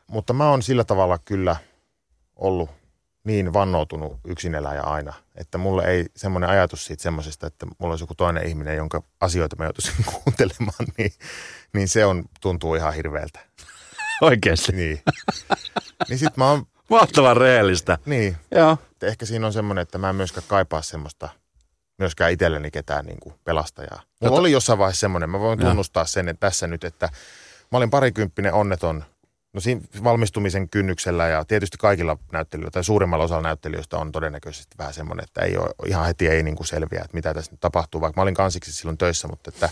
[0.07, 1.57] Mutta mä oon sillä tavalla kyllä
[2.37, 2.71] ollut
[3.29, 4.17] niin vannoutunut
[4.59, 8.77] eläjä aina, että mulle ei semmoinen ajatus siitä semmoisesta, että mulla olisi joku toinen ihminen,
[8.77, 11.13] jonka asioita mä joutuisin kuuntelemaan, niin,
[11.73, 13.41] niin se on, tuntuu ihan hirveältä.
[14.21, 14.73] Oikeasti?
[14.73, 15.03] Niin.
[16.09, 16.67] niin sit mä oon...
[16.91, 17.99] Mahtavan rehellistä.
[18.07, 18.37] Niin.
[18.51, 18.79] Joo.
[19.03, 21.29] Ehkä siinä on semmoinen, että mä en myöskään kaipaa semmoista
[21.99, 24.03] myöskään itselleni ketään niin kuin pelastajaa.
[24.21, 24.41] Mulla Jota...
[24.41, 27.09] oli jossain vaiheessa semmoinen, mä voin tunnustaa sen että tässä nyt, että
[27.73, 29.05] mä olin parikymppinen onneton
[29.59, 34.95] No siinä valmistumisen kynnyksellä ja tietysti kaikilla näyttelijöillä tai suurimmalla osalla näyttelijöistä on todennäköisesti vähän
[34.95, 38.01] semmoinen, että ei ole, ihan heti ei niin kuin selviä, että mitä tässä nyt tapahtuu,
[38.01, 39.69] vaikka mä olin kansiksi silloin töissä, mutta että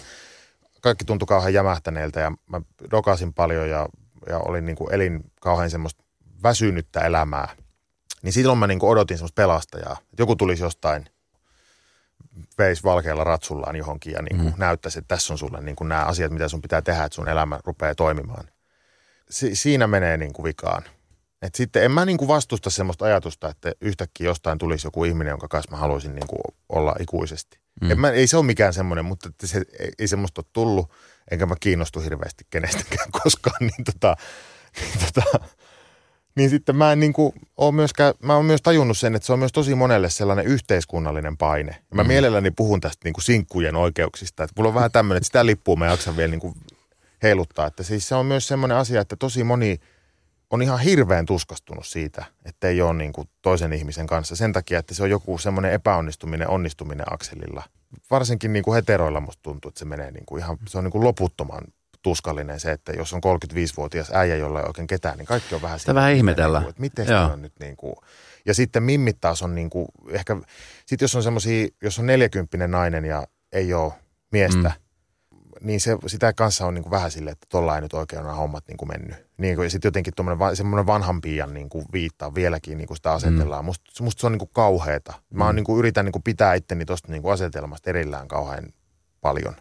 [0.80, 2.60] kaikki tuntui kauhean jämähtäneeltä ja mä
[2.90, 3.88] dokasin paljon ja,
[4.28, 6.04] ja olin niin kuin elin kauhean semmoista
[6.42, 7.48] väsynyttä elämää.
[8.22, 11.06] Niin silloin mä niin kuin odotin semmoista pelastajaa, että joku tulisi jostain
[12.58, 14.58] veisi valkealla ratsullaan johonkin ja niin kuin mm.
[14.58, 17.28] näyttäisi, että tässä on sulle niin kuin nämä asiat, mitä sun pitää tehdä, että sun
[17.28, 18.48] elämä rupeaa toimimaan
[19.30, 20.82] si, siinä menee niin kuin vikaan.
[21.42, 25.30] Et sitten en mä niin kuin vastusta semmoista ajatusta, että yhtäkkiä jostain tulisi joku ihminen,
[25.30, 27.58] jonka kanssa mä haluaisin niin kuin olla ikuisesti.
[27.80, 28.00] Mm.
[28.00, 30.90] mä, ei se ole mikään semmoinen, mutta se, ei, ei semmoista ole tullut,
[31.30, 33.56] enkä mä kiinnostu hirveästi kenestäkään koskaan.
[33.60, 34.16] Niin, tota,
[34.80, 35.46] niin, tota,
[36.36, 39.32] niin sitten mä en niin kuin ole myöskään, mä oon myös tajunnut sen, että se
[39.32, 41.76] on myös tosi monelle sellainen yhteiskunnallinen paine.
[41.90, 42.08] Ja mä mm.
[42.08, 44.44] mielelläni puhun tästä niin kuin sinkkujen oikeuksista.
[44.44, 46.54] Että mulla on vähän tämmöinen, että sitä lippua mä jaksan vielä niin kuin
[47.22, 47.66] heiluttaa.
[47.66, 49.80] Että siis se on myös semmoinen asia, että tosi moni
[50.50, 54.78] on ihan hirveän tuskastunut siitä, että ei ole niin kuin toisen ihmisen kanssa sen takia,
[54.78, 57.62] että se on joku semmoinen epäonnistuminen, onnistuminen akselilla.
[58.10, 60.92] Varsinkin niin kuin heteroilla musta tuntuu, että se menee niin kuin ihan, se on niin
[60.92, 61.62] kuin loputtoman
[62.02, 65.78] tuskallinen se, että jos on 35-vuotias äijä, jolla ei oikein ketään, niin kaikki on vähän
[65.78, 66.58] Sitä vähän ihmetellä.
[66.58, 67.94] Niin kuin, että miten on nyt niin kuin,
[68.44, 70.36] ja sitten mimmit taas on niin kuin, ehkä,
[70.86, 73.92] sitten jos on semmoisia, jos on 40 nainen ja ei ole
[74.32, 74.85] miestä, mm
[75.60, 78.32] niin se, sitä kanssa on niin kuin vähän silleen, että tuolla ei nyt oikein ole
[78.32, 79.26] hommat niin kuin mennyt.
[79.38, 80.12] Niin kuin, sitten jotenkin
[80.54, 83.64] semmoinen vanhan piian niin kuin viittaa vieläkin niin kuin sitä asetellaan.
[83.64, 83.66] Mm.
[83.66, 85.12] Musta, musta se on niin kuin kauheeta.
[85.30, 85.56] Mä mm.
[85.56, 88.64] niin kuin yritän niin kuin pitää itteni tuosta niin kuin asetelmasta erillään kauhean
[89.20, 89.56] paljon.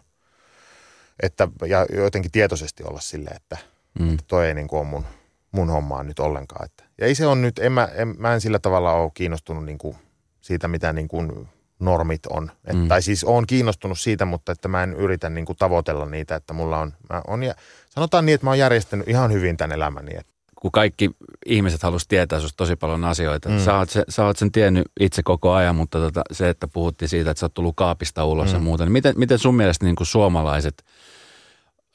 [1.22, 3.58] Että, ja jotenkin tietoisesti olla silleen, että,
[3.98, 4.10] mm.
[4.10, 5.04] että toi ei niin kuin ole mun,
[5.52, 6.64] mun hommaa nyt ollenkaan.
[6.64, 9.64] Että, ja ei se on nyt, en mä, en, mä en sillä tavalla ole kiinnostunut
[9.64, 9.96] niin kuin
[10.40, 12.50] siitä, mitä niin kuin normit on.
[12.64, 12.88] Et, mm.
[12.88, 16.52] Tai siis on kiinnostunut siitä, mutta että mä en yritä niin kuin tavoitella niitä, että
[16.52, 17.54] mulla on, mä on ja
[17.90, 20.16] sanotaan niin, että mä oon järjestänyt ihan hyvin tämän elämäni.
[20.16, 20.26] Et.
[20.60, 21.10] Kun kaikki
[21.46, 23.48] ihmiset halusivat tietää sinusta tosi paljon asioita.
[23.48, 23.58] Mm.
[23.58, 27.08] Sä, oot se, sä oot sen tiennyt itse koko ajan, mutta tota, se, että puhuttiin
[27.08, 28.54] siitä, että sä oot tullut kaapista ulos mm.
[28.54, 30.84] ja muuta, niin miten, miten sun mielestä niin kuin suomalaiset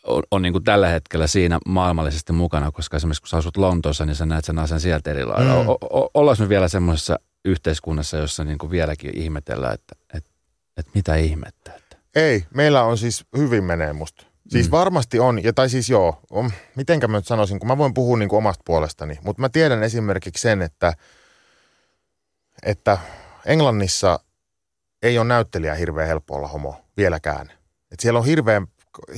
[0.03, 4.05] on, on niin kuin tällä hetkellä siinä maailmallisesti mukana, koska esimerkiksi kun sä asut Lontoossa,
[4.05, 5.63] niin sä näet sen asian sieltä eri lailla.
[5.63, 5.69] Mm.
[6.13, 10.29] Ollaan me vielä semmoisessa yhteiskunnassa, jossa niin kuin vieläkin ihmetellään, että, että,
[10.77, 11.73] että mitä ihmettä.
[11.73, 11.97] Että.
[12.15, 14.25] Ei, meillä on siis hyvin menee musta.
[14.49, 14.71] Siis mm.
[14.71, 18.17] varmasti on, ja tai siis joo, on, mitenkä mä nyt sanoisin, kun mä voin puhua
[18.17, 20.93] niin kuin omasta puolestani, mutta mä tiedän esimerkiksi sen, että,
[22.63, 22.97] että
[23.45, 24.19] Englannissa
[25.01, 27.51] ei ole näyttelijä hirveän helppo olla homo vieläkään.
[27.91, 28.67] Et siellä on hirveän,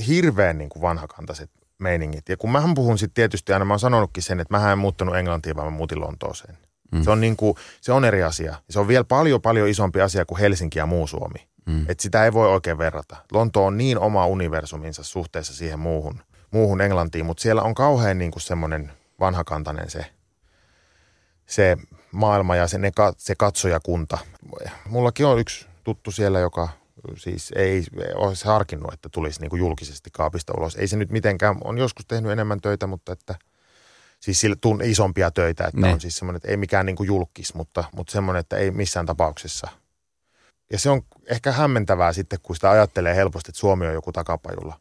[0.06, 2.28] hirveän niin kuin vanhakantaiset meiningit.
[2.28, 5.16] Ja kun mä puhun sitten tietysti aina, mä oon sanonutkin sen, että mä en muuttanut
[5.16, 6.58] Englantiin, vaan mä muutin Lontooseen.
[6.94, 7.02] Mm.
[7.02, 8.56] Se, on niin kuin, se on eri asia.
[8.70, 11.48] Se on vielä paljon, paljon isompi asia kuin Helsinki ja muu Suomi.
[11.66, 11.84] Mm.
[11.88, 13.16] Et sitä ei voi oikein verrata.
[13.32, 18.30] Lonto on niin oma universuminsa suhteessa siihen muuhun, muuhun Englantiin, mutta siellä on kauhean niin
[18.30, 20.06] kuin semmoinen vanhakantainen se,
[21.46, 21.76] se
[22.12, 24.18] maailma ja se, ne, se katsojakunta.
[24.88, 26.68] Mullakin on yksi tuttu siellä, joka
[27.16, 27.84] siis ei
[28.14, 30.76] olisi harkinnut, että tulisi niin kuin julkisesti kaapista ulos.
[30.76, 33.34] Ei se nyt mitenkään, on joskus tehnyt enemmän töitä, mutta että–
[34.24, 35.92] siis sillä tun, isompia töitä, että ne.
[35.92, 39.06] on siis semmoinen, että ei mikään niin kuin julkis, mutta, mutta semmoinen, että ei missään
[39.06, 39.68] tapauksessa.
[40.72, 44.80] Ja se on ehkä hämmentävää sitten, kun sitä ajattelee helposti, että Suomi on joku takapajulla.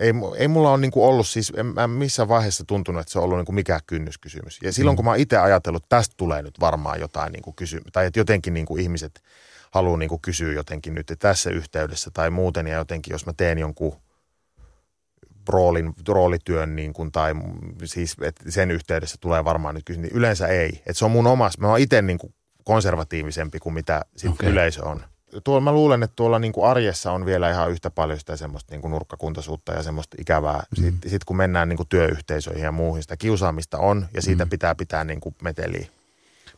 [0.00, 3.18] Ei, ei mulla ole niin kuin ollut siis, en mä missään vaiheessa tuntunut, että se
[3.18, 4.58] on ollut niin kuin mikään kynnyskysymys.
[4.62, 4.96] Ja silloin, mm.
[4.96, 8.20] kun mä itse ajatellut, että tästä tulee nyt varmaan jotain niin kuin kysy- tai että
[8.20, 9.22] jotenkin niin kuin ihmiset
[9.70, 13.58] haluaa niin kuin kysyä jotenkin nyt tässä yhteydessä tai muuten, ja jotenkin jos mä teen
[13.58, 13.96] jonkun
[15.48, 17.34] roolin, roolityön niin kuin, tai
[17.84, 20.68] siis että sen yhteydessä tulee varmaan nyt kysymys, niin yleensä ei.
[20.68, 22.34] Että se on mun omas, mä oon itse niin kuin
[22.64, 24.50] konservatiivisempi kuin mitä sit okay.
[24.50, 25.02] yleisö on.
[25.44, 28.74] Tuolla mä luulen, että tuolla niin kuin arjessa on vielä ihan yhtä paljon sitä semmoista
[28.74, 30.62] niin kuin nurkkakuntaisuutta ja semmoista ikävää.
[30.78, 30.84] Mm.
[30.84, 34.50] Sitten sit kun mennään niin kuin työyhteisöihin ja muuhun, sitä kiusaamista on ja siitä mm.
[34.50, 35.86] pitää pitää niin kuin meteliä.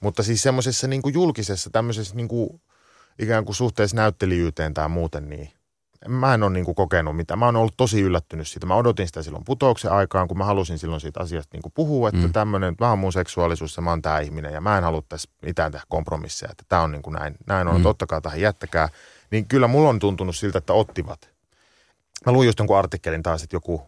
[0.00, 2.60] Mutta siis semmoisessa niin kuin julkisessa tämmöisessä niin kuin
[3.18, 5.50] ikään kuin suhteessa näyttelijyyteen tai muuten, niin
[6.08, 7.38] mä en ole niin kuin kokenut mitään.
[7.38, 8.66] Mä oon ollut tosi yllättynyt siitä.
[8.66, 12.08] Mä odotin sitä silloin putouksen aikaan, kun mä halusin silloin siitä asiasta niin kuin puhua,
[12.08, 12.32] että mm.
[12.32, 15.30] tämmöinen, mä oon mun seksuaalisuus ja mä oon tämä ihminen ja mä en halua tässä
[15.42, 17.86] mitään tehdä kompromisseja, että tämä on niin kuin näin, näin on, mm.
[17.86, 18.88] ottakaa tähän, jättäkää.
[19.30, 21.30] Niin kyllä mulla on tuntunut siltä, että ottivat.
[22.26, 23.82] Mä luin just jonkun artikkelin taas, että joku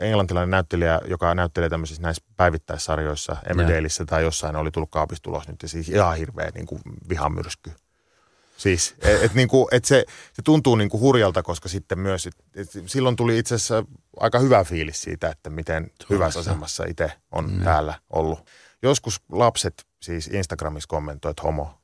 [0.00, 5.68] englantilainen näyttelijä, joka näyttelee tämmöisissä näissä päivittäissarjoissa, Emmerdaleissa tai jossain, oli tullut kaapistulos nyt ja
[5.68, 7.72] siis ihan hirveä niin kuin vihamyrsky
[8.56, 12.68] Siis, et, et, niinku, et se, se tuntuu niinku hurjalta, koska sitten myös, et, et
[12.86, 13.84] silloin tuli itse asiassa
[14.20, 17.64] aika hyvä fiilis siitä, että miten hyvässä asemassa itse on mm.
[17.64, 18.50] täällä ollut.
[18.82, 21.78] Joskus lapset siis Instagramissa kommentoivat homo.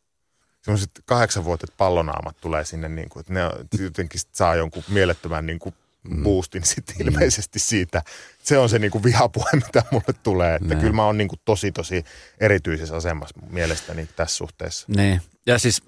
[0.62, 3.40] Sellaiset kahdeksanvuotiaat pallonaamat tulee sinne, niin kuin, että ne
[3.84, 6.22] jotenkin saa jonkun mielettömän niin kuin mm.
[6.22, 7.08] boostin sitten mm.
[7.08, 8.02] ilmeisesti siitä.
[8.42, 10.54] Se on se niin kuin vihapuhe, mitä mulle tulee.
[10.62, 12.04] Että kyllä mä oon niin kuin tosi, tosi
[12.40, 14.86] erityisessä asemassa mielestäni tässä suhteessa.
[14.88, 15.22] Niin.
[15.46, 15.82] Ja siis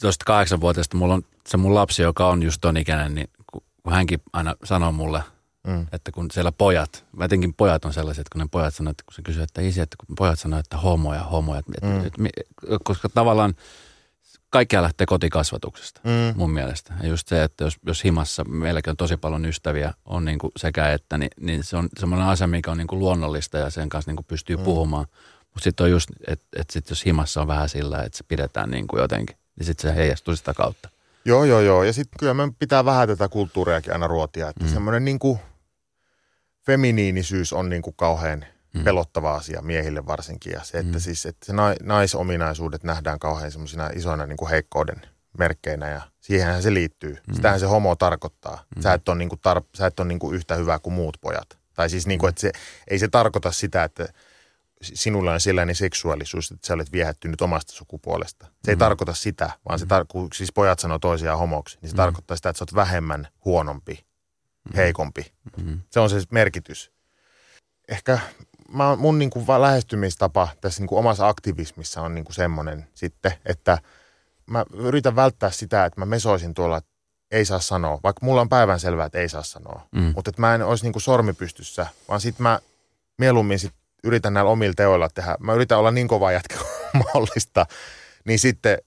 [0.00, 4.22] tuosta kahdeksanvuotiaasta mulla on se mun lapsi, joka on just ton ikäinen, niin kun hänkin
[4.32, 5.22] aina sanoo mulle,
[5.66, 5.86] mm.
[5.92, 9.14] että kun siellä pojat, etenkin pojat on sellaiset, että kun ne pojat sanoo, että kun
[9.14, 11.96] se kysyy, että isi, että kun pojat sanoo, että homoja, homoja, että, mm.
[11.96, 13.54] että, että, koska tavallaan
[14.50, 16.38] kaikkea lähtee kotikasvatuksesta mm.
[16.38, 16.94] mun mielestä.
[17.02, 20.52] Ja just se, että jos, jos himassa meilläkin on tosi paljon ystäviä, on niin kuin
[20.56, 23.88] sekä että, niin, niin se on semmoinen asia, mikä on niin kuin luonnollista ja sen
[23.88, 24.62] kanssa niin kuin pystyy mm.
[24.62, 25.06] puhumaan.
[25.40, 28.70] Mutta sitten on just, että, että sit jos himassa on vähän sillä, että se pidetään
[28.70, 30.88] niin kuin jotenkin niin sitten se heijastuu sitä kautta.
[31.24, 31.84] Joo, joo, joo.
[31.84, 34.70] Ja sitten kyllä me pitää vähän tätä kulttuuriakin aina ruotia, että mm.
[34.70, 35.38] semmoinen niin kuin
[36.66, 38.44] feminiinisyys on niin kuin kauhean
[38.74, 38.84] mm.
[38.84, 40.52] pelottava asia miehille varsinkin.
[40.52, 41.00] Ja se, että mm.
[41.00, 41.52] siis että se
[41.82, 45.02] naisominaisuudet nähdään kauhean semmoisina isoina niin kuin heikkouden
[45.38, 47.16] merkkeinä ja siihenhän se liittyy.
[47.28, 47.34] Mm.
[47.34, 48.64] Sitähän se homo tarkoittaa.
[48.76, 48.82] Mm.
[48.82, 51.16] Sä et ole, niin kuin tar- sä et ole niin kuin yhtä hyvä kuin muut
[51.20, 51.58] pojat.
[51.74, 52.52] Tai siis niin kuin, että se,
[52.88, 54.08] ei se tarkoita sitä, että
[54.82, 58.46] sinulla on sellainen seksuaalisuus, että sä olet viehättynyt omasta sukupuolesta.
[58.46, 58.70] Se mm.
[58.70, 59.90] ei tarkoita sitä, vaan se mm.
[59.90, 61.96] tar- siis pojat sanoo toisiaan homoksi, niin se mm.
[61.96, 64.06] tarkoittaa sitä, että sä oot vähemmän huonompi,
[64.64, 64.76] mm.
[64.76, 65.32] heikompi.
[65.56, 65.80] Mm.
[65.90, 66.92] Se on se merkitys.
[67.88, 68.18] Ehkä
[68.68, 73.32] mä, mun niin kuin lähestymistapa tässä niin kuin omassa aktivismissa on niin kuin semmoinen sitten,
[73.44, 73.78] että
[74.46, 76.90] mä yritän välttää sitä, että mä mesoisin tuolla, että
[77.30, 79.88] ei saa sanoa, vaikka mulla on päivän selvää, että ei saa sanoa.
[79.92, 80.12] Mm.
[80.16, 82.58] Mutta että mä en olisi niin kuin sormipystyssä, vaan sitten mä
[83.18, 83.74] mieluummin sit
[84.04, 87.66] yritän näillä omilla teoilla tehdä, mä yritän olla niin kova jätkä kuin mahdollista,
[88.24, 88.78] niin sitten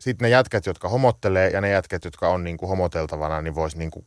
[0.00, 3.78] sitten ne jätkät, jotka homottelee ja ne jätkät, jotka on niin kuin homoteltavana, niin voisi
[3.78, 4.06] niin kuin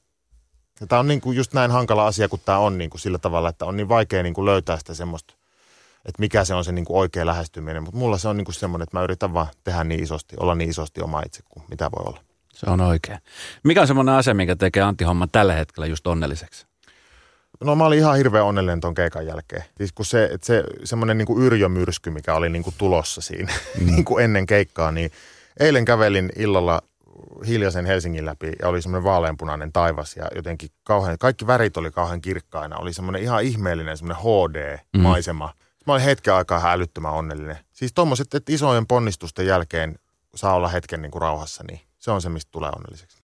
[0.88, 3.49] Tämä on niin kuin just näin hankala asia, kun tämä on niin kuin sillä tavalla,
[3.49, 5.34] että on niin vaikea niin kuin löytää sitä semmoista,
[6.05, 7.84] että mikä se on se niin kuin oikea lähestyminen.
[7.84, 10.55] Mutta mulla se on niin kuin semmoinen, että mä yritän vaan tehdä niin isosti, olla
[10.55, 12.22] niin isosti oma itse kuin mitä voi olla.
[12.53, 13.20] Se on oikein.
[13.64, 16.66] Mikä on semmoinen asia, mikä tekee Antti homman tällä hetkellä just onnelliseksi?
[17.64, 19.64] No mä olin ihan hirveän onnellinen ton keikan jälkeen.
[19.78, 23.86] Siis kun se, se semmoinen niin yrjömyrsky, mikä oli niin kuin tulossa siinä mm.
[23.95, 25.12] niin kuin ennen keikkaa, niin
[25.59, 26.82] eilen kävelin illalla
[27.47, 32.22] hiljaisen Helsingin läpi ja oli semmoinen vaaleanpunainen taivas ja jotenkin kauhean, kaikki värit oli kauhean
[32.22, 32.78] kirkkaina.
[32.78, 35.47] Oli semmoinen ihan ihmeellinen semmoinen HD-maisema.
[35.47, 35.84] Mm.
[35.88, 37.57] Mä olin hetken aikaa älyttömän onnellinen.
[37.72, 39.99] Siis tuommoiset, että isojen ponnistusten jälkeen
[40.36, 43.24] saa olla hetken niin kuin rauhassa, niin se on se, mistä tulee onnelliseksi.